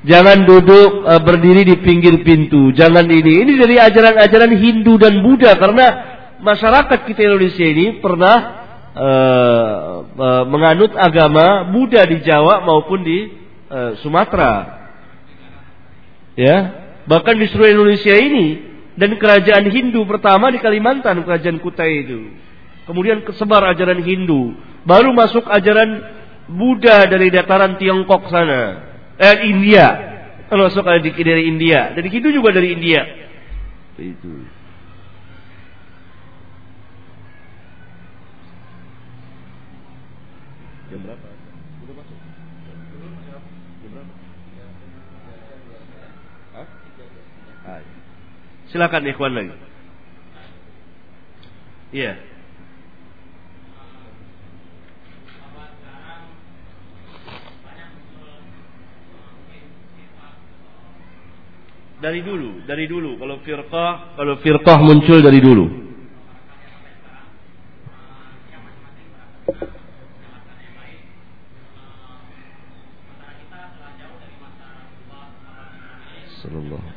[0.04, 2.72] Jangan duduk uh, berdiri di pinggir pintu.
[2.76, 3.40] Jangan ini.
[3.44, 5.86] Ini dari ajaran-ajaran Hindu dan Buddha karena
[6.44, 8.36] masyarakat kita Indonesia ini pernah
[8.92, 9.76] uh,
[10.12, 13.32] uh, menganut agama Buddha di Jawa maupun di
[13.72, 14.84] uh, Sumatera.
[16.36, 18.46] Ya, Bahkan di seluruh Indonesia ini
[18.96, 22.32] dan kerajaan Hindu pertama di Kalimantan, kerajaan Kutai itu.
[22.88, 24.56] Kemudian kesebar ajaran Hindu,
[24.88, 26.00] baru masuk ajaran
[26.48, 29.86] Buddha dari dataran Tiongkok sana, eh India.
[30.50, 33.00] Kalau masuk dari India, dari Hindu juga dari India.
[33.96, 34.32] Itu.
[40.90, 41.34] Jam berapa?
[48.74, 49.54] Silakan ikhwan lagi.
[51.94, 52.33] Iya.
[62.04, 63.16] Dari dulu, dari dulu.
[63.16, 65.88] Kalau firqah, kalau firqah muncul dari dulu.
[76.44, 76.92] Sallallahu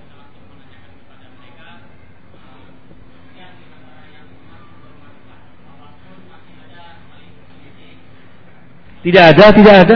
[9.08, 9.96] Tidak ada, tidak ada,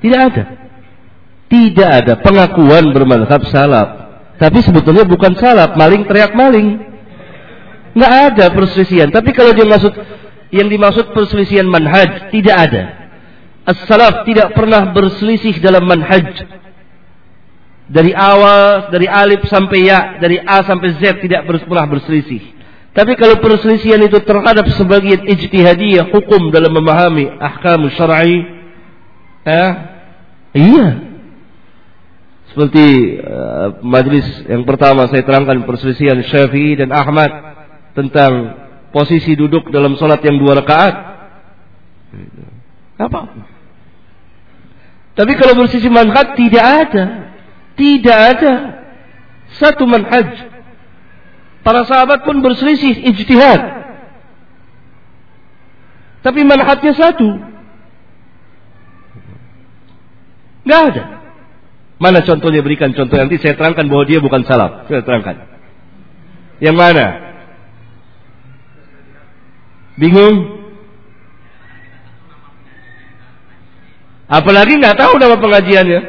[0.00, 0.42] tidak ada.
[1.52, 4.05] Tidak ada pengakuan bermanhab salaf.
[4.36, 6.76] Tapi sebetulnya bukan salaf, maling teriak maling.
[7.96, 9.08] Nggak ada perselisihan.
[9.08, 9.92] Tapi kalau dia maksud
[10.52, 12.82] yang dimaksud perselisihan manhaj, tidak ada.
[13.66, 16.44] As-salaf tidak pernah berselisih dalam manhaj.
[17.86, 22.42] Dari awal, dari alif sampai ya, dari A sampai Z tidak pernah berselisih.
[22.92, 28.40] Tapi kalau perselisihan itu terhadap sebagian ijtihadiyah hukum dalam memahami ahkam syar'i,
[29.44, 29.72] eh,
[30.56, 31.05] iya.
[32.56, 37.28] Seperti uh, majlis yang pertama saya terangkan perselisihan Syafi'i dan Ahmad
[37.92, 38.32] tentang
[38.96, 40.94] posisi duduk dalam sholat yang dua rakaat.
[42.96, 43.20] Apa?
[45.20, 47.04] Tapi kalau bersisi manhaj tidak ada.
[47.76, 48.52] Tidak ada.
[49.60, 50.56] Satu manhaj
[51.66, 53.60] Para sahabat pun berselisih ijtihad.
[56.22, 57.26] Tapi manhajnya satu.
[60.62, 61.15] Gak ada.
[61.96, 64.84] Mana contohnya berikan contoh nanti saya terangkan bahwa dia bukan salaf.
[64.88, 65.48] Saya terangkan.
[66.60, 67.06] Yang mana?
[69.96, 70.60] Bingung?
[74.28, 76.00] Apalagi nggak tahu nama pengajiannya.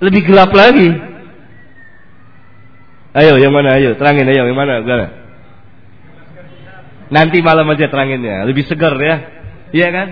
[0.00, 0.88] Lebih gelap lagi.
[3.10, 3.76] Ayo, yang mana?
[3.76, 4.24] Ayo, terangin.
[4.24, 4.80] Ayo, yang mana?
[4.80, 5.06] Gimana?
[7.10, 8.46] Nanti malam aja teranginnya.
[8.46, 9.16] Lebih segar ya.
[9.74, 10.08] Iya kan?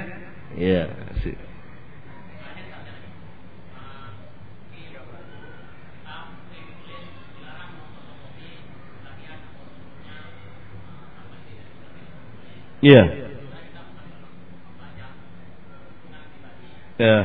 [0.59, 0.83] Iya.
[12.83, 13.05] Iya.
[16.99, 17.19] Ya.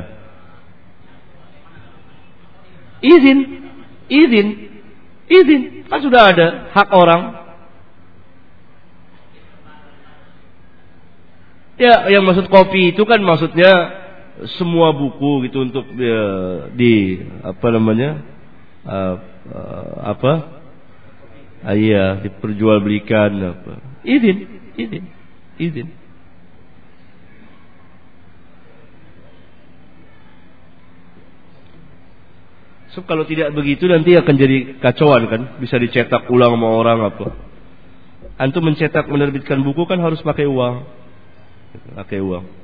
[3.01, 3.39] Izin.
[4.09, 4.73] Izin
[5.33, 7.21] Izin, kan sudah ada hak orang.
[11.79, 13.71] Ya, yang maksud kopi itu kan maksudnya
[14.59, 16.23] semua buku gitu untuk ya,
[16.75, 18.21] di apa namanya?
[18.83, 19.15] Uh,
[19.49, 20.33] uh, apa?
[21.65, 23.73] Uh, iya, diperjualbelikan apa.
[24.03, 24.37] Izin,
[24.75, 25.03] izin,
[25.59, 25.89] izin.
[32.93, 37.27] So, kalau tidak begitu nanti akan jadi kacauan kan, bisa dicetak ulang sama orang apa.
[38.37, 40.85] Antum mencetak menerbitkan buku kan harus pakai uang.
[41.97, 42.62] Pakai uang.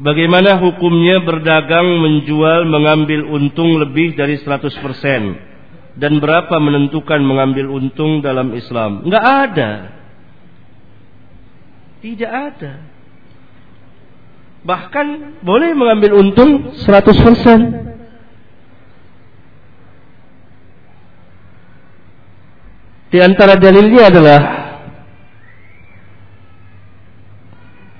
[0.00, 4.80] Bagaimana hukumnya berdagang, menjual, mengambil untung lebih dari 100%
[6.00, 9.04] dan berapa menentukan mengambil untung dalam Islam?
[9.04, 9.70] Enggak ada.
[12.00, 12.80] Tidak ada.
[14.64, 15.06] Bahkan
[15.44, 17.92] boleh mengambil untung 100%.
[23.12, 24.59] Di antara dalilnya adalah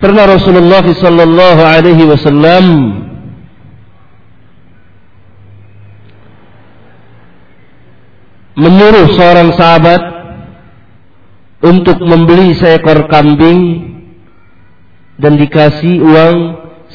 [0.01, 2.67] pernah Rasulullah sallallahu alaihi wasallam
[8.57, 10.03] menyuruh seorang sahabat
[11.61, 13.93] untuk membeli seekor kambing
[15.21, 16.37] dan dikasih uang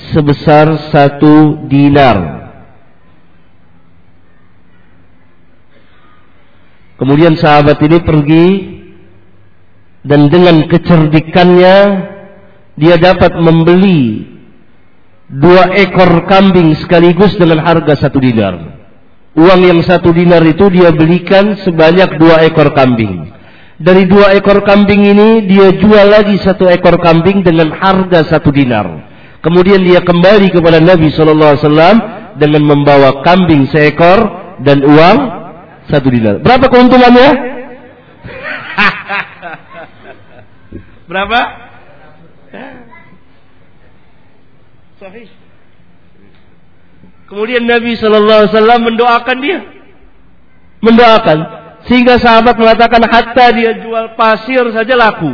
[0.10, 2.34] sebesar satu dinar.
[6.98, 8.48] Kemudian sahabat ini pergi
[10.02, 11.78] dan dengan kecerdikannya
[12.76, 14.28] dia dapat membeli
[15.32, 18.76] dua ekor kambing sekaligus dengan harga satu dinar.
[19.36, 23.36] Uang yang satu dinar itu dia belikan sebanyak dua ekor kambing.
[23.76, 28.88] Dari dua ekor kambing ini dia jual lagi satu ekor kambing dengan harga satu dinar.
[29.44, 32.02] Kemudian dia kembali kepada Nabi Shallallahu Alaihi Wasallam
[32.40, 34.20] dengan membawa kambing seekor
[34.64, 35.18] dan uang
[35.92, 36.40] satu dinar.
[36.40, 37.30] Berapa keuntungannya?
[41.12, 41.65] Berapa?
[45.06, 45.30] Sahih.
[47.30, 49.60] Kemudian Nabi Shallallahu Alaihi Wasallam mendoakan dia,
[50.82, 51.38] mendoakan
[51.86, 55.30] sehingga sahabat mengatakan hatta dia jual pasir saja laku.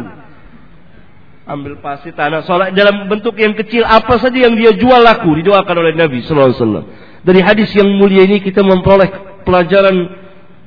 [1.48, 5.76] Ambil pasir tanah solat dalam bentuk yang kecil apa saja yang dia jual laku didoakan
[5.88, 6.86] oleh Nabi sallallahu alaihi wasallam.
[7.24, 9.96] Dari hadis yang mulia ini kita memperoleh pelajaran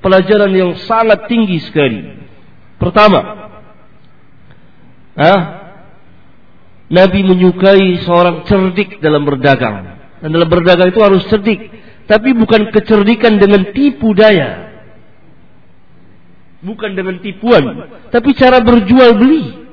[0.01, 2.25] pelajaran yang sangat tinggi sekali.
[2.81, 3.53] Pertama,
[5.17, 5.64] ah,
[6.93, 9.97] Nabi menyukai seorang cerdik dalam berdagang.
[10.20, 11.72] Dan dalam berdagang itu harus cerdik.
[12.05, 14.72] Tapi bukan kecerdikan dengan tipu daya.
[16.64, 17.89] Bukan dengan tipuan.
[18.12, 19.64] Tapi cara berjual beli.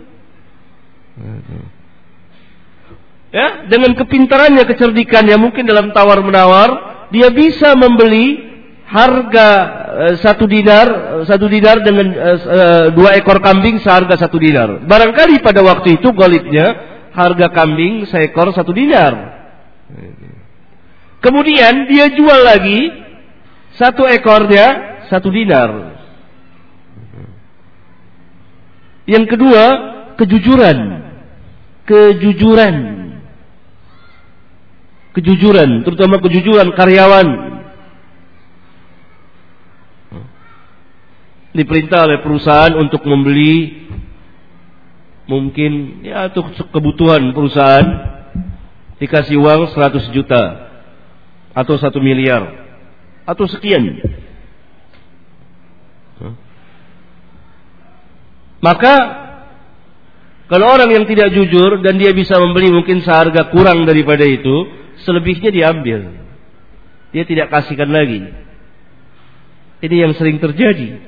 [3.32, 6.70] Ya, dengan kepintarannya, kecerdikannya, mungkin dalam tawar menawar,
[7.16, 8.52] dia bisa membeli
[8.92, 9.48] harga
[9.88, 14.84] uh, satu dinar uh, satu dinar dengan uh, dua ekor kambing seharga satu dinar.
[14.84, 16.76] Barangkali pada waktu itu golitnya
[17.12, 19.14] harga kambing seekor satu dinar.
[21.22, 22.90] Kemudian dia jual lagi
[23.78, 26.02] satu ekornya satu dinar.
[29.06, 29.66] Yang kedua
[30.16, 30.78] kejujuran,
[31.84, 32.76] kejujuran,
[35.12, 37.28] kejujuran, terutama kejujuran karyawan
[41.52, 43.91] diperintah oleh perusahaan untuk membeli
[45.30, 47.88] mungkin ya untuk kebutuhan perusahaan
[49.02, 50.44] dikasih uang 100 juta
[51.52, 52.44] atau 1 miliar
[53.26, 54.02] atau sekian.
[58.62, 59.22] Maka
[60.52, 64.68] kalau orang yang tidak jujur dan dia bisa membeli mungkin seharga kurang daripada itu,
[65.02, 66.12] selebihnya diambil.
[67.16, 68.28] Dia tidak kasihkan lagi.
[69.82, 71.02] Ini yang sering terjadi.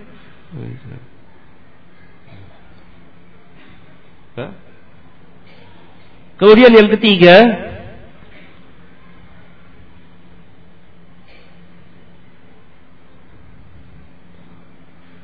[6.43, 7.39] Kemudian yang ketiga,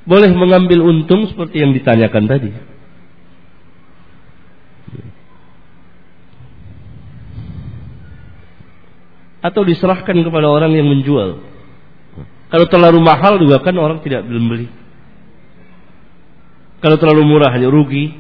[0.08, 2.56] boleh mengambil untung seperti yang ditanyakan tadi.
[9.44, 11.44] Atau diserahkan kepada orang yang menjual.
[12.48, 14.72] Kalau terlalu mahal juga kan orang tidak beli.
[16.80, 18.16] Kalau terlalu murah hanya rugi.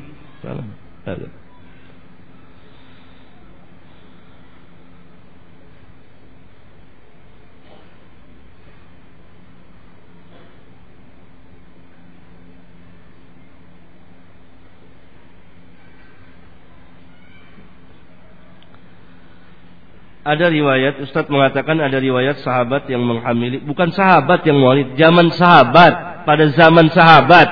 [20.30, 26.22] Ada riwayat Ustadz mengatakan ada riwayat sahabat yang menghamili bukan sahabat yang walid zaman sahabat
[26.22, 27.50] pada zaman sahabat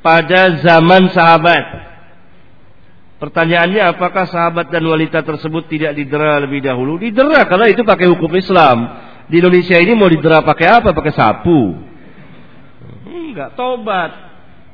[0.00, 1.64] pada zaman sahabat.
[3.20, 6.98] Pertanyaannya apakah sahabat dan wanita tersebut tidak didera lebih dahulu?
[6.98, 8.98] Didera karena itu pakai hukum Islam.
[9.30, 10.90] Di Indonesia ini mau didera pakai apa?
[10.90, 11.76] Pakai sapu.
[13.06, 14.10] Enggak, tobat.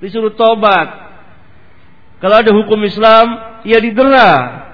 [0.01, 0.89] Disuruh tobat.
[2.25, 3.27] Kalau ada hukum Islam,
[3.69, 4.65] ya didera.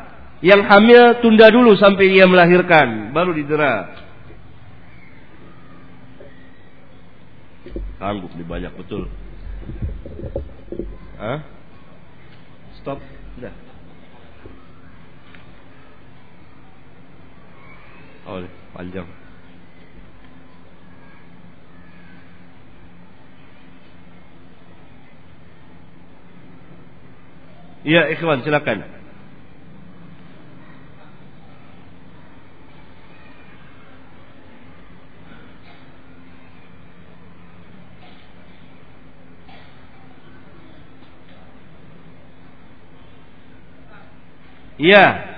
[0.44, 3.96] Yang hamil tunda dulu sampai dia melahirkan, baru didera.
[7.96, 9.08] Sanggup nih banyak betul.
[11.16, 11.40] Hah?
[12.76, 13.00] Stop.
[13.40, 13.54] Udah.
[18.28, 18.44] Oh,
[18.76, 19.08] panjang.
[27.88, 29.03] Iya, ikhwan, silakan.
[44.78, 45.33] Iya.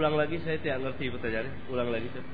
[0.00, 1.54] Ulang lagi saya tidak ngerti pertanyaannya.
[1.68, 2.24] Ulang lagi tuh.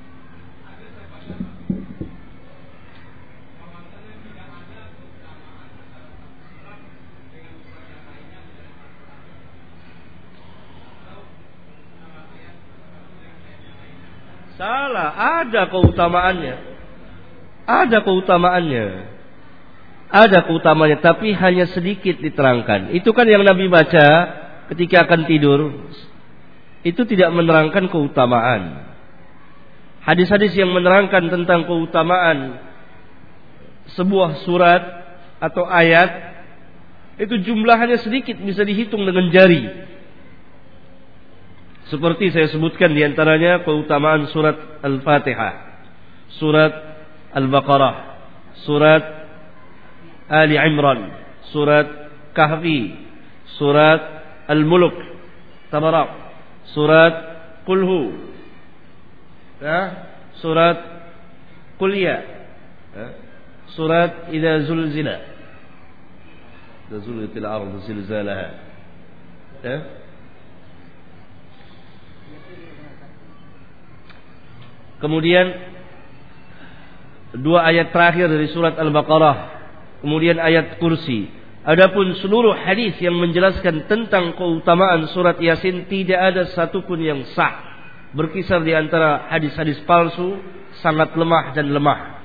[14.57, 15.11] Salah,
[15.43, 16.57] ada keutamaannya.
[17.67, 18.87] Ada keutamaannya.
[20.07, 22.95] Ada keutamaannya, tapi hanya sedikit diterangkan.
[22.95, 24.07] Itu kan yang Nabi baca
[24.71, 25.91] ketika akan tidur
[26.87, 28.95] itu tidak menerangkan keutamaan.
[30.07, 32.63] Hadis-hadis yang menerangkan tentang keutamaan
[33.99, 34.83] sebuah surat
[35.43, 36.39] atau ayat
[37.19, 39.67] itu jumlahnya sedikit bisa dihitung dengan jari.
[41.91, 45.55] Seperti saya sebutkan di antaranya keutamaan surat Al-Fatihah,
[46.39, 46.75] surat
[47.35, 47.97] Al-Baqarah,
[48.63, 49.05] surat
[50.31, 51.11] Ali Imran,
[51.51, 51.87] surat
[52.35, 52.95] Kahfi,
[53.59, 54.03] surat
[54.51, 54.99] Al-Mulk,
[55.71, 56.26] Tabarak,
[56.75, 57.15] surat
[57.67, 58.15] Kulhu,
[59.59, 59.81] ya,
[60.39, 60.79] surat
[61.77, 62.23] Kuliah,
[62.95, 63.07] ya,
[63.75, 65.17] surat Idza Zulzila,
[66.87, 68.49] Idza Zulzilatil Ardu Zilzalaha.
[69.67, 69.77] Ya.
[74.97, 75.47] Kemudian
[77.37, 79.37] dua ayat terakhir dari surat Al-Baqarah,
[80.01, 81.29] kemudian ayat kursi.
[81.67, 87.59] Adapun seluruh hadis yang menjelaskan tentang keutamaan surat Yasin tidak ada satupun yang sah.
[88.15, 90.39] Berkisar di antara hadis-hadis palsu,
[90.79, 92.23] sangat lemah dan lemah.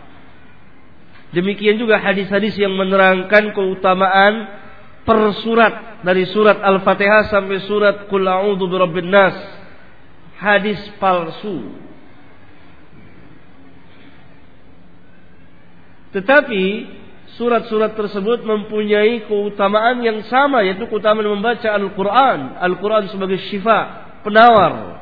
[1.33, 4.61] Demikian juga hadis-hadis yang menerangkan keutamaan
[5.01, 9.33] per surat dari surat Al-Fatihah sampai surat Qul a'udzu birabbin nas.
[10.37, 11.69] Hadis palsu
[16.11, 16.63] Tetapi
[17.41, 22.61] surat-surat tersebut mempunyai keutamaan yang sama yaitu keutamaan membaca Al-Qur'an.
[22.61, 25.01] Al-Qur'an sebagai syifa, penawar.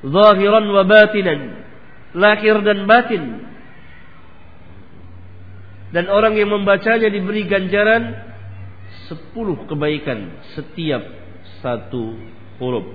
[0.00, 1.60] Zahiran wa batinan.
[2.16, 3.44] Lahir dan batin.
[5.92, 8.16] Dan orang yang membacanya diberi ganjaran
[9.12, 11.04] sepuluh kebaikan setiap
[11.60, 12.16] satu
[12.56, 12.88] huruf.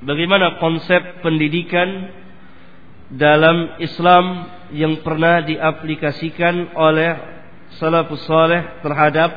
[0.00, 2.08] Bagaimana konsep pendidikan
[3.10, 4.24] dalam Islam
[4.70, 7.10] yang pernah diaplikasikan oleh
[7.82, 9.30] salafus saleh terhadap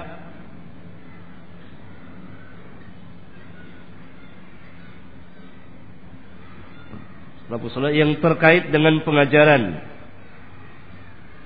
[7.50, 9.94] salafus saleh yang terkait dengan pengajaran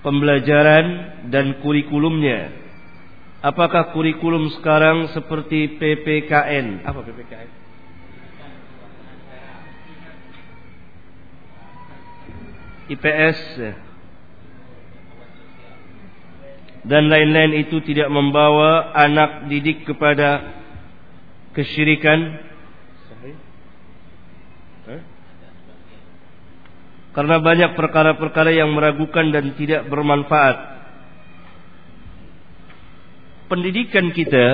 [0.08, 0.86] pembelajaran
[1.28, 2.68] dan kurikulumnya.
[3.44, 7.67] Apakah kurikulum sekarang seperti PPKN apa PPKN
[12.88, 13.40] IPS
[16.88, 20.56] dan lain-lain itu tidak membawa anak didik kepada
[21.52, 22.48] kesyirikan.
[27.12, 30.80] Karena banyak perkara-perkara yang meragukan dan tidak bermanfaat.
[33.52, 34.46] Pendidikan kita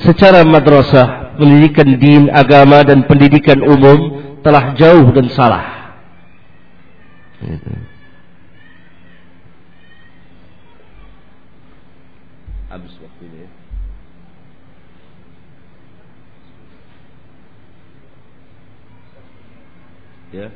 [0.00, 5.73] secara madrasah pendidikan din agama dan pendidikan umum telah jauh dan salah
[7.44, 7.72] Gitu.
[12.72, 13.50] Habis waktunya ya.
[20.34, 20.48] Ya.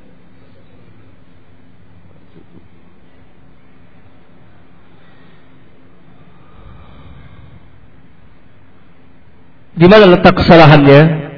[9.79, 11.31] Di mana letak kesalahannya?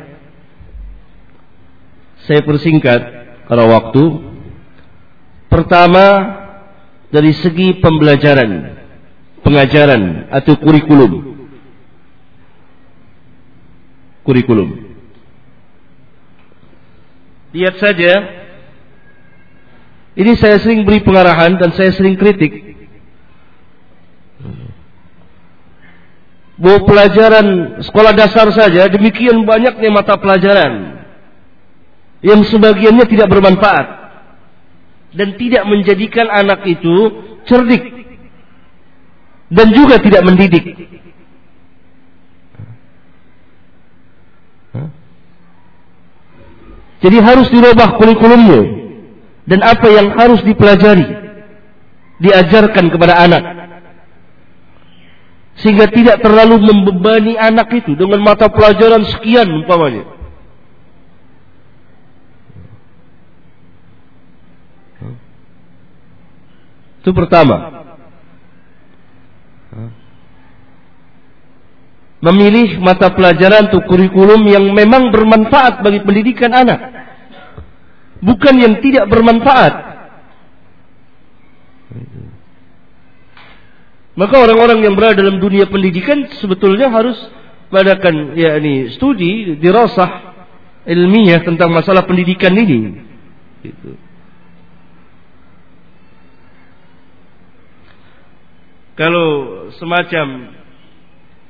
[2.24, 3.01] Saya persingkat
[3.44, 4.30] karena waktu
[5.51, 6.07] Pertama
[7.11, 8.78] dari segi pembelajaran,
[9.42, 11.12] pengajaran atau kurikulum.
[14.22, 14.94] Kurikulum.
[17.51, 18.12] Lihat saja,
[20.14, 22.78] ini saya sering beri pengarahan dan saya sering kritik.
[26.61, 31.03] Bahwa pelajaran sekolah dasar saja demikian banyaknya mata pelajaran
[32.20, 33.99] yang sebagiannya tidak bermanfaat
[35.15, 36.97] dan tidak menjadikan anak itu
[37.47, 37.83] cerdik
[39.51, 40.65] dan juga tidak mendidik.
[47.01, 48.61] Jadi harus dirubah kurikulumnya
[49.49, 51.09] dan apa yang harus dipelajari
[52.21, 53.43] diajarkan kepada anak
[55.65, 60.10] sehingga tidak terlalu membebani anak itu dengan mata pelajaran sekian umpamanya.
[67.01, 67.80] Itu pertama.
[72.20, 76.80] Memilih mata pelajaran atau kurikulum yang memang bermanfaat bagi pendidikan anak.
[78.20, 79.74] Bukan yang tidak bermanfaat.
[84.20, 87.16] Maka orang-orang yang berada dalam dunia pendidikan sebetulnya harus
[87.72, 90.34] mengadakan ya ini studi dirasah
[90.84, 93.01] ilmiah tentang masalah pendidikan ini.
[93.64, 94.10] Gitu.
[99.01, 99.28] Kalau
[99.80, 100.53] semacam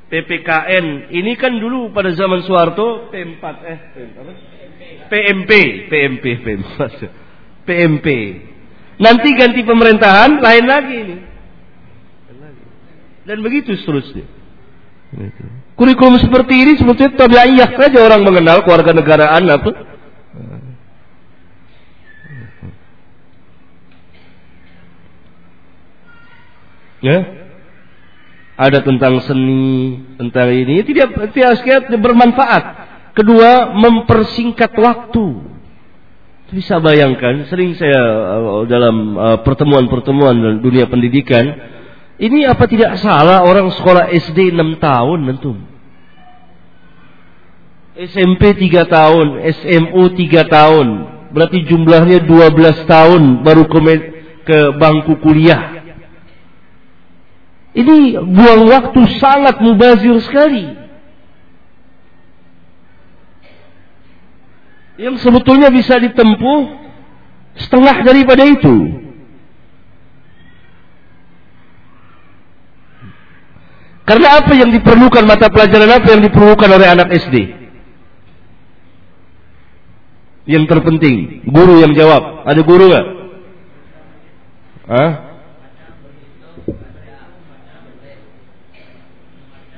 [0.06, 3.78] PPKN ini kan dulu pada zaman Soeharto P4 eh
[5.10, 5.50] PMP
[5.90, 6.78] PMP PMP
[7.66, 8.06] PMP
[9.02, 11.16] nanti ganti pemerintahan lain lagi ini.
[13.26, 14.26] Dan begitu seterusnya.
[15.74, 19.90] Kurikulum seperti ini sebetulnya tabiiyah saja orang mengenal keluarga negaraan apa
[27.00, 27.39] Ya?
[28.60, 32.64] Ada tentang seni, tentang ini, tidak tidak bermanfaat.
[33.16, 35.48] Kedua, mempersingkat waktu.
[36.52, 38.02] Bisa bayangkan, sering saya
[38.36, 41.46] uh, dalam uh, pertemuan-pertemuan dunia pendidikan,
[42.20, 45.56] ini apa tidak salah orang sekolah SD 6 tahun tentu.
[47.96, 50.86] SMP 3 tahun, SMU 3 tahun.
[51.32, 53.80] Berarti jumlahnya 12 tahun baru ke,
[54.44, 55.79] ke bangku kuliah.
[57.70, 60.74] Ini buang waktu sangat mubazir sekali.
[65.00, 66.60] Yang sebetulnya bisa ditempuh
[67.56, 69.00] setengah daripada itu.
[74.04, 77.60] Karena apa yang diperlukan mata pelajaran apa yang diperlukan oleh anak SD?
[80.50, 81.46] yang terpenting?
[81.46, 82.42] Guru yang jawab.
[82.42, 83.06] Ada guru nggak?
[84.90, 85.10] Hah?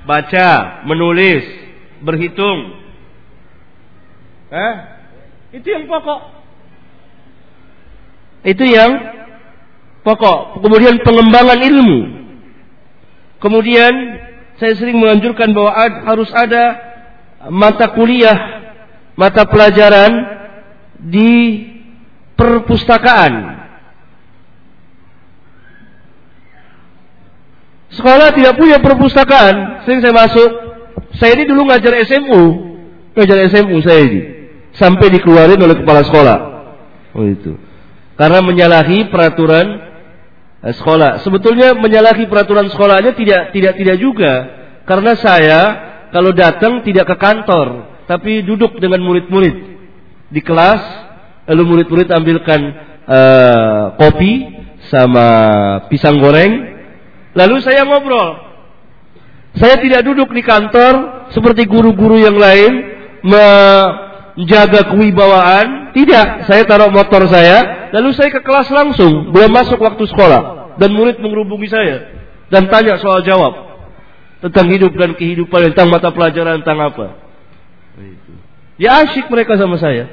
[0.03, 1.46] Baca, menulis,
[2.03, 2.74] berhitung.
[4.50, 4.74] Hah?
[5.55, 6.20] Itu yang pokok.
[8.42, 8.92] Itu yang
[10.03, 10.61] pokok.
[10.61, 12.00] Kemudian pengembangan ilmu.
[13.38, 13.94] Kemudian
[14.59, 15.72] saya sering menganjurkan bahwa
[16.07, 16.78] harus ada
[17.50, 18.38] mata kuliah,
[19.18, 20.12] mata pelajaran
[20.98, 21.30] di
[22.38, 23.61] perpustakaan.
[27.93, 29.84] Sekolah tidak punya perpustakaan.
[29.84, 30.51] Sering saya masuk.
[31.20, 32.43] Saya ini dulu ngajar SMU.
[33.12, 34.20] Ngajar SMU saya ini.
[34.72, 36.38] Sampai dikeluarin oleh kepala sekolah.
[37.12, 37.53] Oh itu.
[38.16, 39.66] Karena menyalahi peraturan
[40.64, 41.20] eh, sekolah.
[41.20, 44.32] Sebetulnya menyalahi peraturan sekolahnya tidak tidak tidak juga.
[44.88, 45.61] Karena saya
[46.12, 49.57] kalau datang tidak ke kantor, tapi duduk dengan murid-murid
[50.32, 50.80] di kelas,
[51.49, 52.61] lalu murid-murid ambilkan
[53.09, 54.49] uh, kopi
[54.93, 55.26] sama
[55.88, 56.71] pisang goreng,
[57.37, 58.53] lalu saya ngobrol.
[59.53, 62.72] Saya tidak duduk di kantor seperti guru-guru yang lain
[63.20, 65.93] menjaga kewibawaan.
[65.93, 70.72] Tidak, saya taruh motor saya, lalu saya ke kelas langsung, belum masuk waktu sekolah.
[70.80, 73.72] Dan murid menghubungi saya dan tanya soal jawab
[74.41, 77.07] tentang hidup dan kehidupan, tentang mata pelajaran, tentang apa.
[78.80, 80.09] Ya asyik mereka sama saya.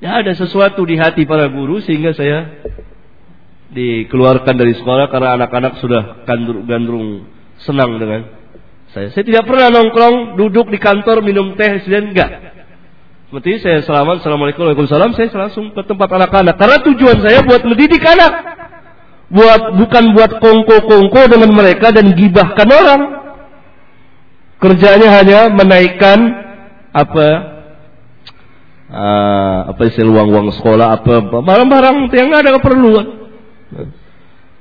[0.00, 2.64] Ya ada sesuatu di hati para guru sehingga saya
[3.70, 6.22] dikeluarkan dari sekolah karena anak-anak sudah
[6.66, 7.26] gandrung
[7.62, 8.30] senang dengan
[8.94, 9.10] saya.
[9.10, 12.30] Saya tidak pernah nongkrong duduk di kantor minum teh dan enggak.
[13.26, 16.54] Seperti saya selamat, assalamualaikum, waalaikumsalam, saya langsung ke tempat anak-anak.
[16.54, 18.32] Karena tujuan saya buat mendidik anak,
[19.34, 23.02] buat bukan buat kongko-kongko dengan mereka dan gibahkan orang.
[24.62, 26.18] Kerjanya hanya menaikkan
[26.96, 27.28] apa
[28.88, 33.25] uh, apa istilah uang-uang sekolah apa barang-barang yang ada keperluan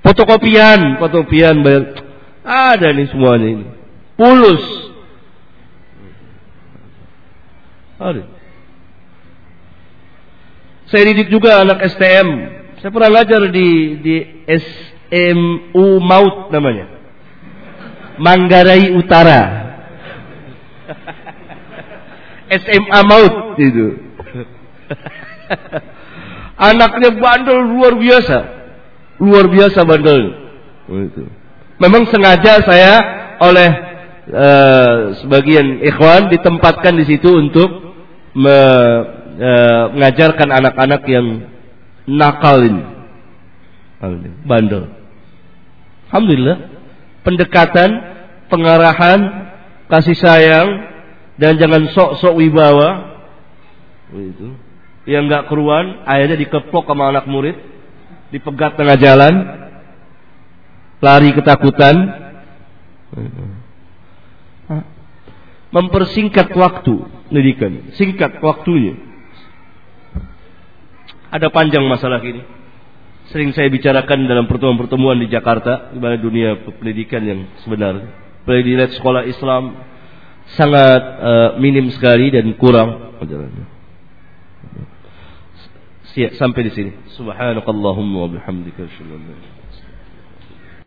[0.05, 1.83] fotokopian fotokopian bayar.
[2.45, 3.65] Ada nih semuanya ini.
[4.15, 4.63] Pulus.
[7.97, 8.23] Ada.
[10.85, 16.85] Saya didik juga anak STM saya pernah ngajar di di SMU Maut namanya.
[18.21, 19.41] Manggarai Utara.
[22.61, 23.97] SMA Maut itu.
[26.69, 28.37] Anaknya bandel luar biasa.
[29.21, 30.21] Luar biasa bandel.
[30.85, 31.23] Itu.
[31.79, 32.93] Memang sengaja saya
[33.43, 33.69] oleh
[34.31, 37.67] uh, sebagian ikhwan ditempatkan di situ untuk
[38.35, 38.57] me,
[39.39, 41.27] uh, mengajarkan anak-anak yang
[42.07, 42.83] nakal ini.
[44.45, 44.91] Bandel.
[46.11, 46.57] Alhamdulillah.
[47.25, 47.89] Pendekatan,
[48.53, 49.19] pengarahan,
[49.89, 50.67] kasih sayang,
[51.41, 53.17] dan jangan sok-sok wibawa.
[54.13, 54.65] Itu
[55.05, 57.53] yang nggak keruan, akhirnya dikeplok sama anak murid,
[58.33, 59.33] dipegat tengah jalan,
[61.01, 61.95] lari ketakutan,
[65.75, 66.95] mempersingkat waktu
[67.27, 68.95] pendidikan, singkat waktunya.
[71.29, 72.41] Ada panjang masalah ini.
[73.33, 78.07] Sering saya bicarakan dalam pertemuan-pertemuan di Jakarta, di mana dunia pendidikan yang sebenarnya.
[78.45, 79.73] Apalagi sekolah Islam
[80.53, 83.74] sangat uh, minim sekali dan kurang ajarannya.
[86.39, 86.91] Sampai di sini.
[87.19, 88.87] Subhanakallahumma wa bihamdika